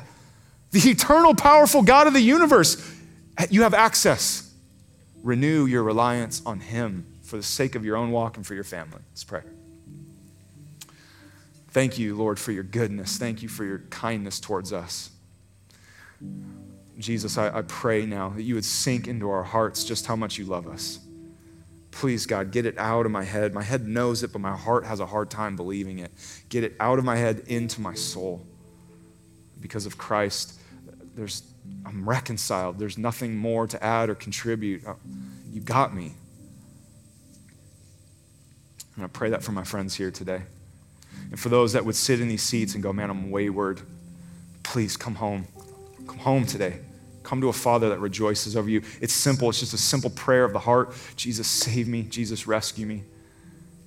the 0.71 0.79
eternal, 0.89 1.35
powerful 1.35 1.83
God 1.83 2.07
of 2.07 2.13
the 2.13 2.21
universe. 2.21 2.81
You 3.49 3.63
have 3.63 3.73
access. 3.73 4.49
Renew 5.21 5.65
your 5.65 5.83
reliance 5.83 6.41
on 6.45 6.61
Him 6.61 7.05
for 7.21 7.35
the 7.35 7.43
sake 7.43 7.75
of 7.75 7.83
your 7.83 7.97
own 7.97 8.11
walk 8.11 8.37
and 8.37 8.47
for 8.47 8.55
your 8.55 8.63
family. 8.63 9.01
Let's 9.11 9.25
pray. 9.25 9.41
Thank 11.71 11.99
you, 11.99 12.15
Lord, 12.15 12.39
for 12.39 12.53
your 12.53 12.63
goodness. 12.63 13.17
Thank 13.17 13.43
you 13.43 13.49
for 13.49 13.65
your 13.65 13.79
kindness 13.89 14.39
towards 14.39 14.71
us. 14.71 15.09
Jesus, 16.97 17.37
I, 17.37 17.57
I, 17.57 17.61
pray 17.63 18.05
now 18.05 18.29
that 18.29 18.43
you 18.43 18.55
would 18.55 18.63
sink 18.63 19.09
into 19.09 19.29
our 19.29 19.43
hearts 19.43 19.83
just 19.83 20.05
how 20.05 20.15
much 20.15 20.37
you 20.37 20.45
love 20.45 20.65
us. 20.65 20.99
Please, 21.95 22.25
God, 22.25 22.51
get 22.51 22.65
it 22.65 22.77
out 22.77 23.05
of 23.05 23.13
my 23.13 23.23
head. 23.23 23.53
My 23.53 23.63
head 23.63 23.87
knows 23.87 24.21
it, 24.21 24.33
but 24.33 24.41
my 24.41 24.55
heart 24.55 24.85
has 24.85 24.99
a 24.99 25.05
hard 25.05 25.29
time 25.29 25.55
believing 25.55 25.99
it. 25.99 26.11
Get 26.49 26.65
it 26.65 26.75
out 26.77 26.99
of 26.99 27.05
my 27.05 27.15
head 27.15 27.43
into 27.47 27.79
my 27.79 27.93
soul. 27.93 28.45
Because 29.61 29.85
of 29.85 29.97
Christ, 29.97 30.59
there's, 31.15 31.43
I'm 31.85 32.07
reconciled. 32.07 32.79
There's 32.79 32.97
nothing 32.97 33.37
more 33.37 33.65
to 33.67 33.81
add 33.81 34.09
or 34.09 34.15
contribute. 34.15 34.85
Uh, 34.85 34.95
you 35.53 35.61
got 35.61 35.95
me. 35.95 36.11
And 38.97 39.05
I 39.05 39.07
pray 39.07 39.29
that 39.29 39.41
for 39.41 39.53
my 39.53 39.63
friends 39.63 39.95
here 39.95 40.11
today. 40.11 40.41
And 41.31 41.39
for 41.39 41.47
those 41.47 41.71
that 41.73 41.85
would 41.85 41.95
sit 41.95 42.19
in 42.19 42.27
these 42.27 42.43
seats 42.43 42.73
and 42.73 42.83
go, 42.83 42.91
man, 42.91 43.09
I'm 43.09 43.31
wayward, 43.31 43.79
please 44.63 44.97
come 44.97 45.15
home. 45.15 45.47
Come 46.05 46.17
home 46.17 46.45
today. 46.45 46.81
Come 47.25 47.41
to 47.41 47.49
a 47.49 47.53
Father 47.53 47.89
that 47.89 47.99
rejoices 47.99 48.55
over 48.55 48.69
you. 48.69 48.83
It's 49.01 49.13
simple, 49.13 49.49
it's 49.49 49.59
just 49.59 49.73
a 49.73 49.77
simple 49.77 50.11
prayer 50.11 50.45
of 50.45 50.53
the 50.53 50.59
heart 50.59 50.93
Jesus, 51.15 51.47
save 51.47 51.87
me. 51.87 52.03
Jesus, 52.03 52.47
rescue 52.47 52.85
me. 52.85 53.03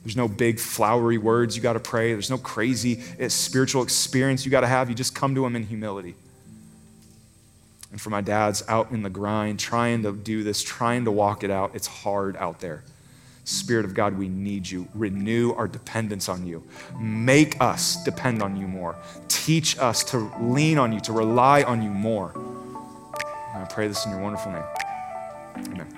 There's 0.05 0.17
no 0.17 0.29
big 0.29 0.59
flowery 0.59 1.19
words 1.19 1.57
you 1.57 1.63
got 1.63 1.75
to 1.75 1.81
pray. 1.81 2.13
There's 2.13 2.31
no 2.31 2.39
crazy 2.39 3.03
eh, 3.19 3.29
spiritual 3.29 3.83
experience 3.83 4.45
you 4.45 4.51
got 4.51 4.63
to 4.63 4.67
have. 4.67 4.89
You 4.89 4.95
just 4.95 5.15
come 5.15 5.35
to 5.35 5.45
Him 5.45 5.57
in 5.57 5.65
humility. 5.65 6.15
And 7.91 8.01
for 8.01 8.11
my 8.11 8.21
dads 8.21 8.63
out 8.69 8.91
in 8.91 9.03
the 9.03 9.11
grind, 9.11 9.59
trying 9.59 10.03
to 10.03 10.13
do 10.13 10.43
this, 10.43 10.63
trying 10.63 11.05
to 11.05 11.11
walk 11.11 11.43
it 11.43 11.51
out, 11.51 11.73
it's 11.75 11.87
hard 11.87 12.37
out 12.37 12.61
there. 12.61 12.85
Spirit 13.45 13.87
of 13.87 13.95
God, 13.95 14.19
we 14.19 14.29
need 14.29 14.69
you. 14.69 14.87
Renew 14.95 15.55
our 15.55 15.67
dependence 15.67 16.29
on 16.29 16.47
you. 16.47 16.63
Make 17.01 17.59
us 17.63 18.03
depend 18.05 18.43
on 18.43 18.57
you 18.57 18.69
more. 18.69 18.95
Teach 19.29 19.79
us 19.79 20.05
to 20.05 20.31
lean 20.39 20.77
on 20.77 20.93
you, 20.93 21.01
to 21.01 21.13
rely 21.13 21.63
on 21.63 21.83
you 21.83 21.89
more. 21.89 22.35
I 23.61 23.65
pray 23.65 23.89
this 23.89 24.05
in 24.07 24.13
your 24.13 24.21
wonderful 24.21 24.53
name. 24.53 24.65
Amen. 25.57 25.98